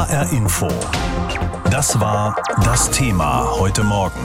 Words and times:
HR 0.00 0.32
Info. 0.32 0.66
Das 1.70 2.00
war 2.00 2.34
das 2.64 2.90
Thema 2.90 3.46
heute 3.58 3.84
Morgen. 3.84 4.18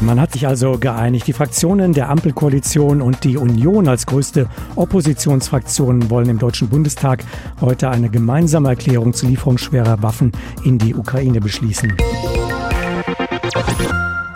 Man 0.00 0.20
hat 0.20 0.32
sich 0.32 0.48
also 0.48 0.78
geeinigt. 0.78 1.28
Die 1.28 1.32
Fraktionen 1.32 1.92
der 1.92 2.08
Ampelkoalition 2.08 3.00
und 3.00 3.22
die 3.22 3.36
Union 3.36 3.86
als 3.86 4.06
größte 4.06 4.48
Oppositionsfraktion 4.74 6.10
wollen 6.10 6.28
im 6.28 6.40
Deutschen 6.40 6.68
Bundestag 6.68 7.22
heute 7.60 7.88
eine 7.88 8.10
gemeinsame 8.10 8.70
Erklärung 8.70 9.14
zur 9.14 9.28
Lieferung 9.28 9.58
schwerer 9.58 10.02
Waffen 10.02 10.32
in 10.64 10.76
die 10.78 10.96
Ukraine 10.96 11.40
beschließen. 11.40 11.96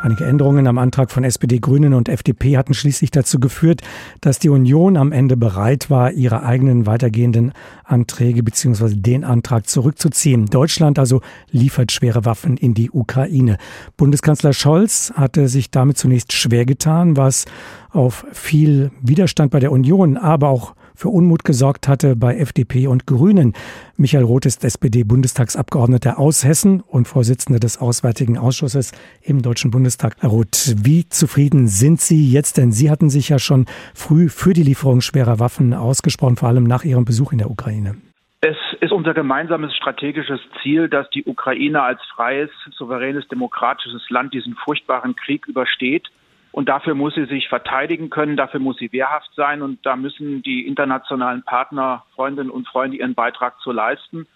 Einige 0.03 0.25
Änderungen 0.25 0.67
am 0.67 0.79
Antrag 0.79 1.11
von 1.11 1.25
SPD, 1.25 1.59
Grünen 1.59 1.93
und 1.93 2.09
FDP 2.09 2.57
hatten 2.57 2.73
schließlich 2.73 3.11
dazu 3.11 3.39
geführt, 3.39 3.83
dass 4.23 4.39
die 4.39 4.49
Union 4.49 4.97
am 4.97 5.13
Ende 5.13 5.37
bereit 5.37 5.91
war, 5.91 6.13
ihre 6.13 6.43
eigenen 6.43 6.87
weitergehenden 6.87 7.53
Anträge 7.85 8.43
bzw. 8.43 8.95
den 8.95 9.25
Antrag 9.25 9.69
zurückzuziehen. 9.69 10.47
Deutschland 10.47 10.99
also 10.99 11.21
liefert 11.51 11.93
schwere 11.93 12.25
Waffen 12.25 12.57
in 12.57 12.73
die 12.73 12.91
Ukraine. 12.91 13.59
Bundeskanzler 13.99 14.55
Scholz 14.55 15.13
hatte 15.15 15.49
sich 15.49 15.71
damit 15.71 15.99
zunächst 15.99 16.33
schwer 16.33 16.65
getan, 16.65 17.19
was 17.19 17.45
auf 17.91 18.25
viel 18.33 18.93
Widerstand 19.03 19.51
bei 19.51 19.61
der 19.61 19.71
Union, 19.71 20.17
aber 20.17 20.49
auch 20.49 20.75
für 21.01 21.09
Unmut 21.09 21.45
gesorgt 21.45 21.89
hatte 21.89 22.15
bei 22.15 22.37
FDP 22.37 22.87
und 22.87 23.07
Grünen. 23.07 23.55
Michael 23.97 24.25
Roth 24.25 24.45
ist 24.45 24.65
SPD-Bundestagsabgeordneter 24.65 26.19
aus 26.19 26.45
Hessen 26.45 26.83
und 26.83 27.09
Vorsitzender 27.09 27.59
des 27.59 27.81
Auswärtigen 27.81 28.37
Ausschusses 28.37 28.93
im 29.23 29.41
Deutschen 29.41 29.71
Bundestag. 29.71 30.17
Herr 30.21 30.29
Roth, 30.29 30.75
wie 30.85 31.09
zufrieden 31.09 31.69
sind 31.69 32.01
Sie 32.01 32.31
jetzt? 32.31 32.59
Denn 32.59 32.71
Sie 32.71 32.91
hatten 32.91 33.09
sich 33.09 33.31
ja 33.31 33.39
schon 33.39 33.65
früh 33.95 34.29
für 34.29 34.53
die 34.53 34.63
Lieferung 34.63 35.01
schwerer 35.01 35.39
Waffen 35.39 35.73
ausgesprochen, 35.73 36.37
vor 36.37 36.51
allem 36.51 36.65
nach 36.65 36.85
Ihrem 36.85 37.07
Besuch 37.07 37.33
in 37.33 37.39
der 37.39 37.51
Ukraine. 37.51 37.97
Es 38.43 38.57
ist 38.81 38.93
unser 38.93 39.15
gemeinsames 39.15 39.75
strategisches 39.77 40.41
Ziel, 40.63 40.89
dass 40.89 41.09
die 41.11 41.25
Ukraine 41.25 41.83
als 41.83 42.01
freies, 42.15 42.51
souveränes, 42.77 43.27
demokratisches 43.29 44.03
Land 44.11 44.35
diesen 44.35 44.55
furchtbaren 44.55 45.17
Krieg 45.17 45.47
übersteht 45.47 46.09
und 46.53 46.69
dafür 46.69 46.95
muss 46.95 47.15
sie 47.15 47.27
sich 47.27 47.49
verteidigen 47.49 48.11
können, 48.11 48.37
dafür 48.37 48.61
muss 48.61 48.77
sie 48.79 48.93
wehrhaft 48.93 49.31
sein 49.35 49.63
und 49.63 49.85
da 49.87 49.95
müssen 49.95 50.43
die 50.43 50.67
internationalen 50.67 51.43
Partner, 51.45 52.05
Freundinnen 52.15 52.51
und 52.51 52.67
Freunde 52.67 52.97
ihren 52.97 53.15
Beitrag 53.15 53.61
zu 53.61 53.71
leisten. 53.71 54.27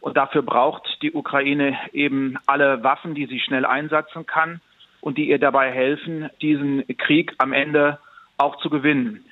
Und 0.00 0.16
dafür 0.16 0.42
braucht 0.42 1.02
die 1.02 1.12
Ukraine 1.12 1.76
eben 1.92 2.38
alle 2.46 2.82
Waffen, 2.84 3.14
die 3.14 3.26
sie 3.26 3.40
schnell 3.40 3.66
einsetzen 3.66 4.26
kann 4.26 4.60
und 5.00 5.18
die 5.18 5.28
ihr 5.28 5.38
dabei 5.38 5.70
helfen, 5.70 6.30
diesen 6.40 6.84
Krieg 6.96 7.34
am 7.38 7.52
Ende 7.52 7.98
auch 8.38 8.56
zu 8.56 8.70
gewinnen. 8.70 9.24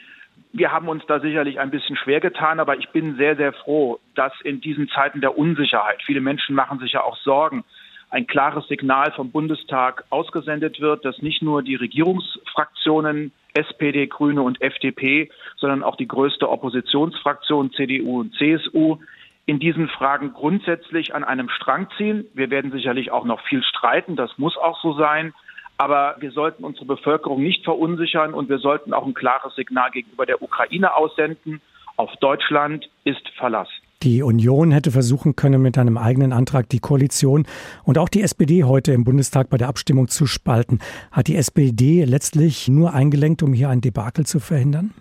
Wir 0.53 0.73
haben 0.73 0.89
uns 0.89 1.05
da 1.07 1.21
sicherlich 1.21 1.61
ein 1.61 1.71
bisschen 1.71 1.97
schwer 1.97 2.21
getan, 2.21 2.61
aber 2.61 2.77
ich 2.79 2.89
bin 2.91 3.17
sehr, 3.17 3.37
sehr 3.37 3.53
froh, 3.53 4.01
dass 4.15 4.33
in 4.43 4.61
diesen 4.61 4.89
Zeiten 4.89 5.21
der 5.21 5.39
Unsicherheit, 5.39 6.03
viele 6.05 6.21
Menschen 6.21 6.55
machen 6.55 6.81
sich 6.81 6.93
ja 6.93 7.03
auch 7.03 7.17
Sorgen, 7.19 7.65
ein 8.11 8.27
klares 8.27 8.67
Signal 8.69 9.13
vom 9.13 9.31
Bundestag 9.31 10.05
ausgesendet 10.11 10.81
wird, 10.81 11.05
dass 11.05 11.21
nicht 11.23 11.43
nur 11.43 11.63
die 11.63 11.75
Regierungsfraktionen 11.75 13.33
SPD, 13.55 14.07
Grüne 14.07 14.43
und 14.43 14.61
FDP, 14.61 15.31
sondern 15.57 15.83
auch 15.83 15.97
die 15.97 16.09
größte 16.09 16.49
Oppositionsfraktion 16.49 17.73
CDU 17.73 18.21
und 18.21 18.35
CSU 18.35 18.99
in 19.47 19.59
diesen 19.59 19.89
Fragen 19.89 20.33
grundsätzlich 20.33 21.15
an 21.15 21.25
einem 21.25 21.49
Strang 21.49 21.89
ziehen. 21.97 22.27
Wir 22.35 22.51
werden 22.51 22.73
sicherlich 22.73 23.13
auch 23.13 23.25
noch 23.25 23.41
viel 23.43 23.63
streiten, 23.63 24.17
das 24.17 24.37
muss 24.39 24.57
auch 24.57 24.81
so 24.83 24.95
sein. 24.95 25.33
Aber 25.79 26.17
wir 26.21 26.31
sollten 26.31 26.65
unsere 26.65 26.87
Bevölkerung 26.87 27.43
nicht 27.43 27.65
verunsichern 27.65 28.33
und 28.33 28.49
wir 28.49 28.59
sollten 28.59 28.95
auch 28.95 29.07
ein 29.07 29.15
klares 29.15 29.55
Signal 29.57 29.91
gegenüber 29.91 30.25
der 30.25 30.41
Ukraine 30.41 30.95
aussenden. 30.95 31.61
Auf 31.97 32.17
Deutschland 32.17 32.89
ist 33.05 33.29
Verlass. 33.37 33.69
Die 34.07 34.23
Union 34.23 34.71
hätte 34.71 34.93
versuchen 34.93 35.35
können, 35.35 35.61
mit 35.61 35.77
einem 35.77 35.99
eigenen 35.99 36.33
Antrag 36.33 36.69
die 36.69 36.79
Koalition 36.79 37.45
und 37.83 37.99
auch 37.99 38.09
die 38.09 38.23
SPD 38.23 38.63
heute 38.63 38.93
im 38.93 39.03
Bundestag 39.03 39.51
bei 39.51 39.57
der 39.57 39.67
Abstimmung 39.67 40.07
zu 40.07 40.27
spalten. 40.27 40.79
Hat 41.11 41.27
die 41.27 41.35
SPD 41.35 42.05
letztlich 42.05 42.69
nur 42.69 42.95
eingelenkt, 42.95 43.43
um 43.43 43.53
hier 43.53 43.69
ein 43.69 43.81
Debakel 43.81 44.25
zu 44.25 44.39
verhindern? 44.39 44.93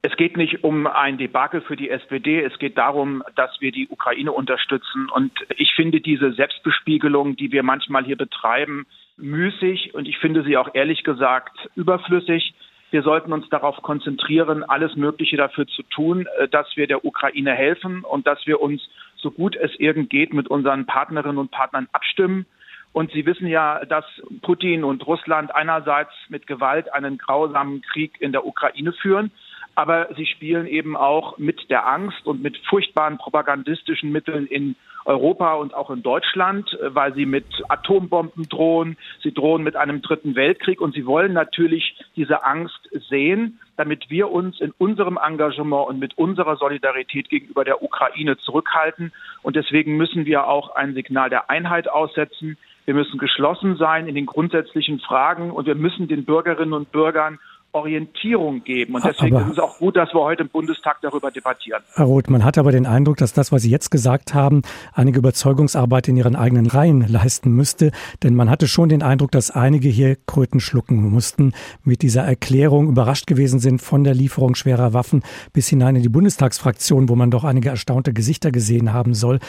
Es 0.00 0.16
geht 0.16 0.38
nicht 0.38 0.64
um 0.64 0.86
ein 0.86 1.18
Debakel 1.18 1.60
für 1.60 1.76
die 1.76 1.90
SPD. 1.90 2.42
Es 2.42 2.58
geht 2.58 2.78
darum, 2.78 3.22
dass 3.36 3.50
wir 3.60 3.70
die 3.70 3.86
Ukraine 3.88 4.32
unterstützen. 4.32 5.10
Und 5.14 5.32
ich 5.58 5.74
finde 5.76 6.00
diese 6.00 6.32
Selbstbespiegelung, 6.32 7.36
die 7.36 7.52
wir 7.52 7.62
manchmal 7.62 8.06
hier 8.06 8.16
betreiben, 8.16 8.86
müßig 9.18 9.92
und 9.92 10.08
ich 10.08 10.16
finde 10.16 10.42
sie 10.42 10.56
auch 10.56 10.74
ehrlich 10.74 11.04
gesagt 11.04 11.68
überflüssig. 11.76 12.54
Wir 12.94 13.02
sollten 13.02 13.32
uns 13.32 13.48
darauf 13.48 13.82
konzentrieren, 13.82 14.62
alles 14.62 14.94
Mögliche 14.94 15.36
dafür 15.36 15.66
zu 15.66 15.82
tun, 15.82 16.28
äh, 16.38 16.46
dass 16.46 16.68
wir 16.76 16.86
der 16.86 17.04
Ukraine 17.04 17.50
helfen 17.50 18.04
und 18.04 18.24
dass 18.24 18.46
wir 18.46 18.60
uns 18.60 18.88
so 19.16 19.32
gut 19.32 19.56
es 19.56 19.72
irgend 19.80 20.10
geht 20.10 20.32
mit 20.32 20.46
unseren 20.46 20.86
Partnerinnen 20.86 21.38
und 21.38 21.50
Partnern 21.50 21.88
abstimmen. 21.90 22.46
Und 22.92 23.10
Sie 23.10 23.26
wissen 23.26 23.48
ja, 23.48 23.84
dass 23.84 24.04
Putin 24.42 24.84
und 24.84 25.04
Russland 25.08 25.52
einerseits 25.52 26.12
mit 26.28 26.46
Gewalt 26.46 26.92
einen 26.94 27.18
grausamen 27.18 27.82
Krieg 27.82 28.20
in 28.20 28.30
der 28.30 28.46
Ukraine 28.46 28.92
führen, 28.92 29.32
aber 29.74 30.08
sie 30.16 30.26
spielen 30.26 30.66
eben 30.66 30.96
auch 30.96 31.38
mit 31.38 31.70
der 31.70 31.86
Angst 31.86 32.26
und 32.26 32.42
mit 32.42 32.56
furchtbaren 32.68 33.18
propagandistischen 33.18 34.12
Mitteln 34.12 34.46
in 34.46 34.76
Europa 35.04 35.54
und 35.54 35.74
auch 35.74 35.90
in 35.90 36.02
Deutschland, 36.02 36.72
äh, 36.74 36.94
weil 36.94 37.14
sie 37.14 37.26
mit 37.26 37.46
Atombomben 37.68 38.48
drohen, 38.48 38.96
sie 39.22 39.32
drohen 39.32 39.62
mit 39.62 39.76
einem 39.76 40.02
dritten 40.02 40.34
Weltkrieg 40.34 40.80
und 40.80 40.94
sie 40.94 41.06
wollen 41.06 41.32
natürlich 41.32 41.96
diese 42.16 42.44
Angst 42.44 42.88
sehen, 43.08 43.60
damit 43.76 44.08
wir 44.08 44.30
uns 44.30 44.60
in 44.60 44.72
unserem 44.78 45.18
Engagement 45.22 45.88
und 45.88 45.98
mit 45.98 46.16
unserer 46.16 46.56
Solidarität 46.56 47.28
gegenüber 47.28 47.64
der 47.64 47.82
Ukraine 47.82 48.36
zurückhalten. 48.38 49.12
Und 49.42 49.56
deswegen 49.56 49.96
müssen 49.96 50.26
wir 50.26 50.46
auch 50.46 50.74
ein 50.74 50.94
Signal 50.94 51.28
der 51.28 51.50
Einheit 51.50 51.88
aussetzen. 51.88 52.56
Wir 52.84 52.94
müssen 52.94 53.18
geschlossen 53.18 53.76
sein 53.76 54.06
in 54.06 54.14
den 54.14 54.26
grundsätzlichen 54.26 55.00
Fragen 55.00 55.50
und 55.50 55.66
wir 55.66 55.74
müssen 55.74 56.06
den 56.06 56.24
Bürgerinnen 56.24 56.72
und 56.72 56.92
Bürgern 56.92 57.38
Orientierung 57.74 58.62
geben. 58.62 58.94
Und 58.94 59.04
deswegen 59.04 59.36
aber, 59.36 59.46
ist 59.46 59.52
es 59.52 59.58
auch 59.58 59.78
gut, 59.78 59.96
dass 59.96 60.14
wir 60.14 60.22
heute 60.22 60.44
im 60.44 60.48
Bundestag 60.48 60.98
darüber 61.02 61.30
debattieren. 61.30 61.82
Herr 61.94 62.04
Roth, 62.04 62.30
man 62.30 62.44
hat 62.44 62.56
aber 62.56 62.70
den 62.70 62.86
Eindruck, 62.86 63.16
dass 63.16 63.32
das, 63.32 63.50
was 63.50 63.62
Sie 63.62 63.70
jetzt 63.70 63.90
gesagt 63.90 64.32
haben, 64.32 64.62
einige 64.92 65.18
Überzeugungsarbeit 65.18 66.08
in 66.08 66.16
Ihren 66.16 66.36
eigenen 66.36 66.66
Reihen 66.66 67.06
leisten 67.08 67.52
müsste. 67.52 67.90
Denn 68.22 68.34
man 68.34 68.48
hatte 68.48 68.68
schon 68.68 68.88
den 68.88 69.02
Eindruck, 69.02 69.32
dass 69.32 69.50
einige 69.50 69.88
hier 69.88 70.16
Kröten 70.26 70.60
schlucken 70.60 71.10
mussten, 71.10 71.52
mit 71.82 72.02
dieser 72.02 72.22
Erklärung 72.22 72.88
überrascht 72.88 73.26
gewesen 73.26 73.58
sind 73.58 73.82
von 73.82 74.04
der 74.04 74.14
Lieferung 74.14 74.54
schwerer 74.54 74.92
Waffen 74.92 75.22
bis 75.52 75.68
hinein 75.68 75.96
in 75.96 76.02
die 76.02 76.08
Bundestagsfraktion, 76.08 77.08
wo 77.08 77.16
man 77.16 77.30
doch 77.30 77.44
einige 77.44 77.70
erstaunte 77.70 78.12
Gesichter 78.12 78.52
gesehen 78.52 78.92
haben 78.92 79.14
soll. 79.14 79.40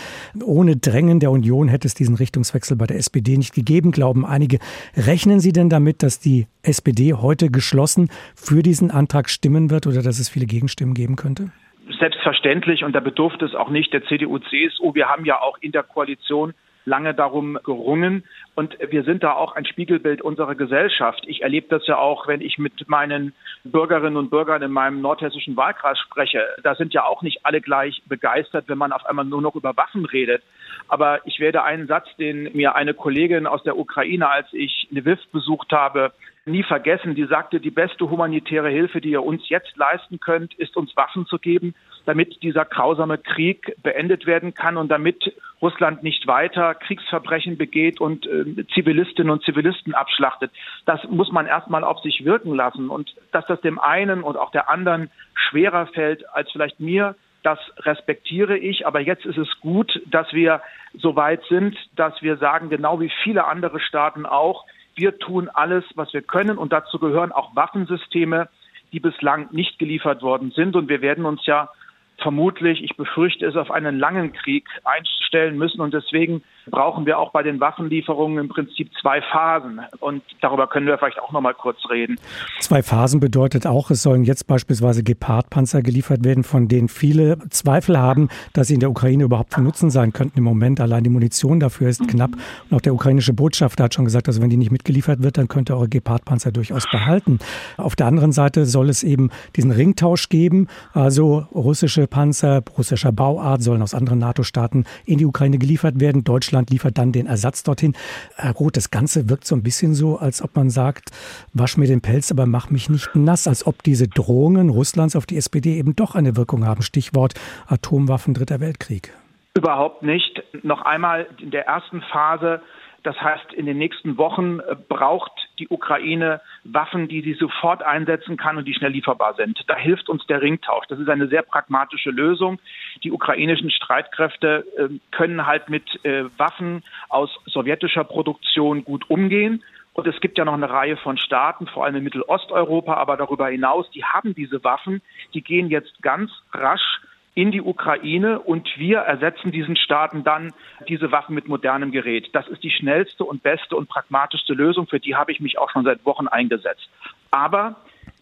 Ohne 0.43 0.77
Drängen 0.77 1.19
der 1.19 1.29
Union 1.29 1.67
hätte 1.67 1.87
es 1.87 1.93
diesen 1.93 2.15
Richtungswechsel 2.15 2.75
bei 2.75 2.87
der 2.87 2.97
SPD 2.97 3.37
nicht 3.37 3.53
gegeben, 3.53 3.91
glauben 3.91 4.25
einige. 4.25 4.57
Rechnen 4.97 5.39
Sie 5.39 5.53
denn 5.53 5.69
damit, 5.69 6.01
dass 6.01 6.19
die 6.19 6.47
SPD 6.63 7.13
heute 7.13 7.51
geschlossen 7.51 8.09
für 8.35 8.63
diesen 8.63 8.91
Antrag 8.91 9.29
stimmen 9.29 9.69
wird 9.69 9.87
oder 9.87 10.01
dass 10.01 10.19
es 10.19 10.29
viele 10.29 10.45
Gegenstimmen 10.45 10.93
geben 10.93 11.15
könnte? 11.15 11.51
Selbstverständlich 11.99 12.83
und 12.83 12.93
da 12.93 12.99
bedurfte 12.99 13.45
es 13.45 13.53
auch 13.53 13.69
nicht 13.69 13.93
der 13.93 14.03
CDU, 14.05 14.39
CSU. 14.39 14.95
Wir 14.95 15.07
haben 15.07 15.25
ja 15.25 15.41
auch 15.41 15.57
in 15.61 15.71
der 15.71 15.83
Koalition 15.83 16.53
lange 16.85 17.13
darum 17.13 17.59
gerungen. 17.63 18.23
Und 18.55 18.77
wir 18.79 19.03
sind 19.03 19.23
da 19.23 19.33
auch 19.33 19.55
ein 19.55 19.65
Spiegelbild 19.65 20.21
unserer 20.21 20.55
Gesellschaft. 20.55 21.23
Ich 21.27 21.41
erlebe 21.41 21.67
das 21.69 21.85
ja 21.87 21.97
auch, 21.97 22.27
wenn 22.27 22.41
ich 22.41 22.57
mit 22.57 22.87
meinen 22.87 23.33
Bürgerinnen 23.63 24.17
und 24.17 24.29
Bürgern 24.29 24.61
in 24.61 24.71
meinem 24.71 25.01
nordhessischen 25.01 25.57
Wahlkreis 25.57 25.99
spreche. 25.99 26.45
Da 26.63 26.75
sind 26.75 26.93
ja 26.93 27.03
auch 27.03 27.21
nicht 27.21 27.45
alle 27.45 27.59
gleich 27.59 28.01
begeistert, 28.05 28.65
wenn 28.67 28.77
man 28.77 28.91
auf 28.91 29.05
einmal 29.05 29.25
nur 29.25 29.41
noch 29.41 29.55
über 29.55 29.75
Waffen 29.75 30.05
redet. 30.05 30.41
Aber 30.87 31.25
ich 31.25 31.39
werde 31.39 31.63
einen 31.63 31.87
Satz, 31.87 32.07
den 32.17 32.51
mir 32.53 32.75
eine 32.75 32.93
Kollegin 32.93 33.47
aus 33.47 33.63
der 33.63 33.77
Ukraine, 33.77 34.29
als 34.29 34.47
ich 34.51 34.87
Lviv 34.91 35.19
besucht 35.31 35.71
habe, 35.71 36.11
nie 36.45 36.63
vergessen. 36.63 37.15
Die 37.15 37.25
sagte, 37.25 37.59
die 37.59 37.71
beste 37.71 38.09
humanitäre 38.09 38.69
Hilfe, 38.69 39.01
die 39.01 39.09
ihr 39.09 39.23
uns 39.23 39.49
jetzt 39.49 39.75
leisten 39.75 40.19
könnt, 40.19 40.53
ist 40.55 40.77
uns 40.77 40.95
Waffen 40.95 41.25
zu 41.25 41.39
geben, 41.39 41.73
damit 42.05 42.41
dieser 42.43 42.65
grausame 42.65 43.17
Krieg 43.17 43.75
beendet 43.81 44.25
werden 44.25 44.53
kann 44.53 44.77
und 44.77 44.89
damit 44.89 45.33
Russland 45.61 46.03
nicht 46.03 46.27
weiter 46.27 46.75
Kriegsverbrechen 46.75 47.57
begeht 47.57 47.99
und 47.99 48.27
äh, 48.27 48.67
Zivilistinnen 48.73 49.31
und 49.31 49.43
Zivilisten 49.43 49.93
abschlachtet. 49.93 50.51
Das 50.85 51.03
muss 51.09 51.31
man 51.31 51.47
erstmal 51.47 51.83
auf 51.83 52.01
sich 52.01 52.25
wirken 52.25 52.53
lassen. 52.53 52.89
Und 52.89 53.15
dass 53.31 53.45
das 53.47 53.61
dem 53.61 53.79
einen 53.79 54.21
und 54.23 54.37
auch 54.37 54.51
der 54.51 54.69
anderen 54.69 55.09
schwerer 55.33 55.87
fällt 55.87 56.29
als 56.33 56.51
vielleicht 56.51 56.79
mir, 56.79 57.15
das 57.43 57.59
respektiere 57.79 58.57
ich. 58.57 58.85
Aber 58.85 58.99
jetzt 58.99 59.25
ist 59.25 59.37
es 59.37 59.49
gut, 59.61 60.01
dass 60.05 60.31
wir 60.33 60.61
so 60.93 61.15
weit 61.15 61.43
sind, 61.49 61.77
dass 61.95 62.21
wir 62.21 62.37
sagen, 62.37 62.69
genau 62.69 62.99
wie 62.99 63.11
viele 63.23 63.45
andere 63.45 63.79
Staaten 63.79 64.25
auch, 64.25 64.65
wir 64.95 65.17
tun 65.19 65.49
alles, 65.53 65.83
was 65.95 66.13
wir 66.13 66.21
können 66.21 66.57
und 66.57 66.71
dazu 66.71 66.99
gehören 66.99 67.31
auch 67.31 67.55
Waffensysteme, 67.55 68.47
die 68.93 68.99
bislang 68.99 69.49
nicht 69.51 69.77
geliefert 69.77 70.21
worden 70.21 70.51
sind. 70.51 70.75
Und 70.75 70.89
wir 70.89 71.01
werden 71.01 71.25
uns 71.25 71.45
ja 71.45 71.69
vermutlich, 72.17 72.83
ich 72.83 72.95
befürchte 72.95 73.45
es, 73.45 73.55
auf 73.55 73.71
einen 73.71 73.99
langen 73.99 74.33
Krieg 74.33 74.67
einstellen 74.83 75.57
müssen. 75.57 75.81
Und 75.81 75.93
deswegen 75.93 76.43
brauchen 76.69 77.05
wir 77.05 77.19
auch 77.19 77.31
bei 77.31 77.43
den 77.43 77.59
Waffenlieferungen 77.59 78.37
im 78.37 78.49
Prinzip 78.49 78.89
zwei 79.01 79.21
Phasen. 79.21 79.81
Und 79.99 80.23
darüber 80.41 80.67
können 80.67 80.87
wir 80.87 80.97
vielleicht 80.97 81.19
auch 81.19 81.31
noch 81.31 81.41
mal 81.41 81.53
kurz 81.53 81.77
reden. 81.89 82.19
Zwei 82.59 82.81
Phasen 82.81 83.19
bedeutet 83.19 83.67
auch, 83.67 83.91
es 83.91 84.03
sollen 84.03 84.23
jetzt 84.23 84.47
beispielsweise 84.47 85.03
Gepard-Panzer 85.03 85.81
geliefert 85.81 86.23
werden, 86.23 86.43
von 86.43 86.67
denen 86.67 86.87
viele 86.87 87.37
Zweifel 87.49 87.99
haben, 87.99 88.29
dass 88.53 88.67
sie 88.67 88.75
in 88.75 88.79
der 88.79 88.89
Ukraine 88.89 89.23
überhaupt 89.23 89.53
von 89.53 89.63
Nutzen 89.63 89.89
sein 89.89 90.13
könnten 90.13 90.39
im 90.39 90.43
Moment. 90.43 90.79
Allein 90.79 91.03
die 91.03 91.09
Munition 91.09 91.59
dafür 91.59 91.89
ist 91.89 92.01
mhm. 92.01 92.07
knapp. 92.07 92.31
Und 92.69 92.77
auch 92.77 92.81
der 92.81 92.93
ukrainische 92.93 93.33
Botschafter 93.33 93.85
hat 93.85 93.93
schon 93.93 94.05
gesagt, 94.05 94.27
also 94.27 94.41
wenn 94.41 94.49
die 94.49 94.57
nicht 94.57 94.71
mitgeliefert 94.71 95.23
wird, 95.23 95.37
dann 95.37 95.47
könnt 95.47 95.69
eure 95.71 95.87
Gepard-Panzer 95.87 96.51
durchaus 96.51 96.89
behalten. 96.89 97.39
Auf 97.77 97.95
der 97.95 98.07
anderen 98.07 98.31
Seite 98.31 98.65
soll 98.65 98.89
es 98.89 99.03
eben 99.03 99.29
diesen 99.55 99.71
Ringtausch 99.71 100.29
geben. 100.29 100.67
Also 100.93 101.45
russische 101.53 102.07
Panzer 102.07 102.63
russischer 102.77 103.11
Bauart 103.11 103.61
sollen 103.61 103.81
aus 103.81 103.93
anderen 103.93 104.19
NATO-Staaten 104.19 104.85
in 105.05 105.17
die 105.17 105.25
Ukraine 105.25 105.57
geliefert 105.57 105.99
werden. 105.99 106.23
Deutschland 106.23 106.54
liefert 106.61 106.97
dann 106.97 107.11
den 107.11 107.27
Ersatz 107.27 107.63
dorthin. 107.63 107.93
Herr 108.35 108.53
Roth, 108.53 108.77
das 108.77 108.91
Ganze 108.91 109.29
wirkt 109.29 109.45
so 109.45 109.55
ein 109.55 109.63
bisschen 109.63 109.93
so, 109.93 110.17
als 110.17 110.41
ob 110.41 110.55
man 110.55 110.69
sagt, 110.69 111.11
wasch 111.53 111.77
mir 111.77 111.87
den 111.87 112.01
Pelz, 112.01 112.31
aber 112.31 112.45
mach 112.45 112.69
mich 112.69 112.89
nicht 112.89 113.15
nass, 113.15 113.47
als 113.47 113.65
ob 113.65 113.83
diese 113.83 114.07
Drohungen 114.07 114.69
Russlands 114.69 115.15
auf 115.15 115.25
die 115.25 115.37
SPD 115.37 115.77
eben 115.77 115.95
doch 115.95 116.15
eine 116.15 116.35
Wirkung 116.35 116.65
haben. 116.65 116.81
Stichwort 116.81 117.33
Atomwaffen, 117.67 118.33
Dritter 118.33 118.59
Weltkrieg. 118.59 119.13
Überhaupt 119.55 120.03
nicht. 120.03 120.43
Noch 120.63 120.81
einmal 120.81 121.27
in 121.39 121.51
der 121.51 121.65
ersten 121.65 122.01
Phase 122.01 122.61
das 123.05 123.21
heißt, 123.21 123.53
in 123.53 123.65
den 123.65 123.77
nächsten 123.77 124.17
Wochen 124.17 124.59
äh, 124.59 124.75
braucht 124.75 125.31
die 125.59 125.67
Ukraine 125.69 126.41
Waffen, 126.63 127.07
die 127.07 127.21
sie 127.21 127.33
sofort 127.33 127.83
einsetzen 127.83 128.35
kann 128.35 128.57
und 128.57 128.65
die 128.65 128.73
schnell 128.73 128.91
lieferbar 128.91 129.35
sind. 129.35 129.63
Da 129.67 129.75
hilft 129.75 130.09
uns 130.09 130.25
der 130.25 130.41
Ringtausch. 130.41 130.87
Das 130.87 130.99
ist 130.99 131.09
eine 131.09 131.27
sehr 131.27 131.43
pragmatische 131.43 132.09
Lösung. 132.09 132.59
Die 133.03 133.11
ukrainischen 133.11 133.69
Streitkräfte 133.69 134.65
äh, 134.77 134.89
können 135.11 135.45
halt 135.45 135.69
mit 135.69 136.03
äh, 136.03 136.25
Waffen 136.37 136.83
aus 137.09 137.29
sowjetischer 137.45 138.03
Produktion 138.03 138.83
gut 138.83 139.09
umgehen. 139.09 139.63
Und 139.93 140.07
es 140.07 140.19
gibt 140.19 140.37
ja 140.37 140.43
noch 140.43 140.53
eine 140.53 140.69
Reihe 140.69 140.97
von 140.97 141.17
Staaten, 141.17 141.67
vor 141.67 141.85
allem 141.85 141.95
in 141.95 142.03
Mittelosteuropa, 142.03 142.95
aber 142.95 143.15
darüber 143.15 143.47
hinaus, 143.47 143.89
die 143.91 144.03
haben 144.03 144.35
diese 144.35 144.63
Waffen. 144.63 145.01
Die 145.33 145.41
gehen 145.41 145.69
jetzt 145.69 146.01
ganz 146.01 146.31
rasch 146.51 147.01
in 147.35 147.51
die 147.51 147.61
Ukraine 147.61 148.39
und 148.39 148.67
wir 148.77 148.99
ersetzen 148.99 149.51
diesen 149.51 149.75
Staaten 149.75 150.23
dann 150.23 150.53
diese 150.87 151.11
Waffen 151.11 151.35
mit 151.35 151.47
modernem 151.47 151.91
Gerät. 151.91 152.29
Das 152.33 152.47
ist 152.47 152.63
die 152.63 152.71
schnellste 152.71 153.25
und 153.25 153.43
beste 153.43 153.75
und 153.75 153.89
pragmatischste 153.89 154.53
Lösung, 154.53 154.87
für 154.87 155.01
die 155.01 155.15
habe 155.15 155.33
ich 155.33 155.41
mich 155.41 155.57
auch 155.57 155.69
schon 155.69 155.83
seit 155.83 156.05
Wochen 156.05 156.27
eingesetzt. 156.27 156.89
Aber 157.31 157.75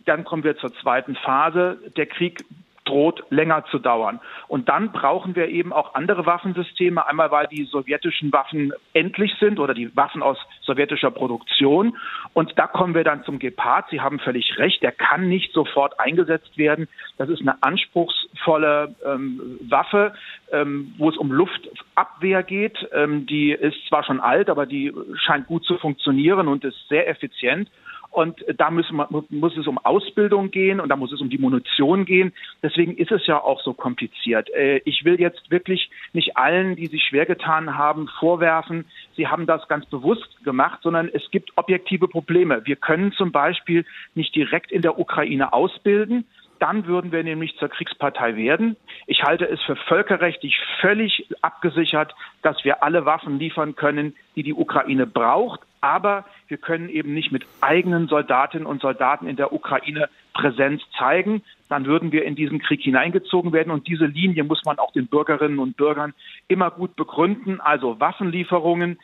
dann 0.05 0.23
kommen 0.23 0.43
wir 0.43 0.57
zur 0.57 0.73
zweiten 0.73 1.15
Phase. 1.15 1.77
Der 1.95 2.07
Krieg 2.07 2.43
droht 2.85 3.23
länger 3.29 3.65
zu 3.65 3.79
dauern. 3.79 4.19
Und 4.47 4.69
dann 4.69 4.91
brauchen 4.91 5.35
wir 5.35 5.47
eben 5.47 5.71
auch 5.71 5.95
andere 5.95 6.25
Waffensysteme. 6.25 7.05
Einmal, 7.05 7.31
weil 7.31 7.47
die 7.47 7.63
sowjetischen 7.65 8.31
Waffen 8.31 8.73
endlich 8.93 9.33
sind 9.39 9.59
oder 9.59 9.73
die 9.73 9.95
Waffen 9.95 10.21
aus 10.21 10.37
sowjetischer 10.61 11.11
Produktion. 11.11 11.97
Und 12.33 12.57
da 12.57 12.67
kommen 12.67 12.93
wir 12.93 13.03
dann 13.03 13.23
zum 13.23 13.39
Gepard. 13.39 13.85
Sie 13.89 14.01
haben 14.01 14.19
völlig 14.19 14.57
recht. 14.57 14.81
Der 14.81 14.91
kann 14.91 15.29
nicht 15.29 15.53
sofort 15.53 15.99
eingesetzt 15.99 16.57
werden. 16.57 16.87
Das 17.17 17.29
ist 17.29 17.41
eine 17.41 17.61
anspruchsvolle 17.63 18.95
ähm, 19.05 19.59
Waffe, 19.69 20.13
ähm, 20.51 20.93
wo 20.97 21.09
es 21.09 21.17
um 21.17 21.31
Luftabwehr 21.31 22.43
geht. 22.43 22.77
Ähm, 22.93 23.25
die 23.25 23.51
ist 23.51 23.77
zwar 23.87 24.03
schon 24.03 24.19
alt, 24.19 24.49
aber 24.49 24.65
die 24.65 24.93
scheint 25.15 25.47
gut 25.47 25.63
zu 25.63 25.77
funktionieren 25.77 26.47
und 26.47 26.63
ist 26.63 26.87
sehr 26.89 27.07
effizient. 27.07 27.69
Und 28.13 28.45
da 28.57 28.69
müssen, 28.69 29.01
muss 29.29 29.57
es 29.57 29.65
um 29.65 29.79
Ausbildung 29.79 30.51
gehen 30.51 30.79
und 30.79 30.89
da 30.89 30.95
muss 30.95 31.11
es 31.11 31.19
um 31.19 31.31
die 31.31 31.39
Munition 31.39 32.05
gehen. 32.05 32.31
Deswegen 32.61 32.95
ist 32.95 33.11
es 33.11 33.25
ja 33.25 33.41
auch 33.41 33.59
so 33.63 33.73
kompliziert. 33.73 34.49
Äh, 34.51 34.81
ich 34.85 35.03
will 35.03 35.19
jetzt 35.19 35.49
wirklich 35.49 35.89
nicht 36.13 36.37
allen, 36.37 36.75
die 36.75 36.85
sich 36.87 37.03
schwer 37.03 37.25
getan 37.25 37.75
haben, 37.75 38.07
vorwerfen, 38.19 38.85
sie 39.17 39.27
haben 39.27 39.47
das 39.47 39.67
ganz 39.67 39.87
bewusst 39.87 40.43
gemacht, 40.43 40.79
sondern 40.83 41.09
es 41.11 41.23
gibt 41.31 41.57
objektive 41.57 42.07
Probleme. 42.07 42.61
Wir 42.65 42.75
können 42.75 43.13
zum 43.13 43.31
Beispiel 43.31 43.83
nicht 44.13 44.35
direkt 44.35 44.71
in 44.71 44.83
der 44.83 44.99
Ukraine 44.99 45.51
ausbilden 45.51 46.25
dann 46.63 46.87
würden 46.87 47.11
wir 47.11 47.25
nämlich 47.25 47.57
zur 47.57 47.67
Kriegspartei 47.67 48.37
werden. 48.37 48.77
Ich 49.05 49.23
halte 49.23 49.43
es 49.43 49.61
für 49.63 49.75
völkerrechtlich 49.75 50.57
völlig 50.79 51.27
abgesichert, 51.41 52.15
dass 52.41 52.63
wir 52.63 52.81
alle 52.83 53.05
Waffen 53.05 53.37
liefern 53.37 53.75
können, 53.75 54.15
die 54.37 54.43
die 54.43 54.53
Ukraine 54.53 55.05
braucht. 55.05 55.59
Aber 55.81 56.23
wir 56.47 56.55
können 56.55 56.87
eben 56.87 57.13
nicht 57.13 57.33
mit 57.33 57.45
eigenen 57.59 58.07
Soldatinnen 58.07 58.65
und 58.65 58.81
Soldaten 58.81 59.27
in 59.27 59.35
der 59.35 59.51
Ukraine 59.51 60.07
Präsenz 60.33 60.81
zeigen. 60.97 61.41
Dann 61.67 61.85
würden 61.85 62.13
wir 62.13 62.23
in 62.23 62.35
diesen 62.35 62.59
Krieg 62.59 62.79
hineingezogen 62.81 63.51
werden. 63.51 63.69
Und 63.69 63.89
diese 63.89 64.05
Linie 64.05 64.45
muss 64.45 64.63
man 64.63 64.79
auch 64.79 64.93
den 64.93 65.07
Bürgerinnen 65.07 65.59
und 65.59 65.75
Bürgern 65.75 66.13
immer 66.47 66.71
gut 66.71 66.95
begründen. 66.95 67.59
Also 67.59 67.99
Waffenlieferungen, 67.99 68.99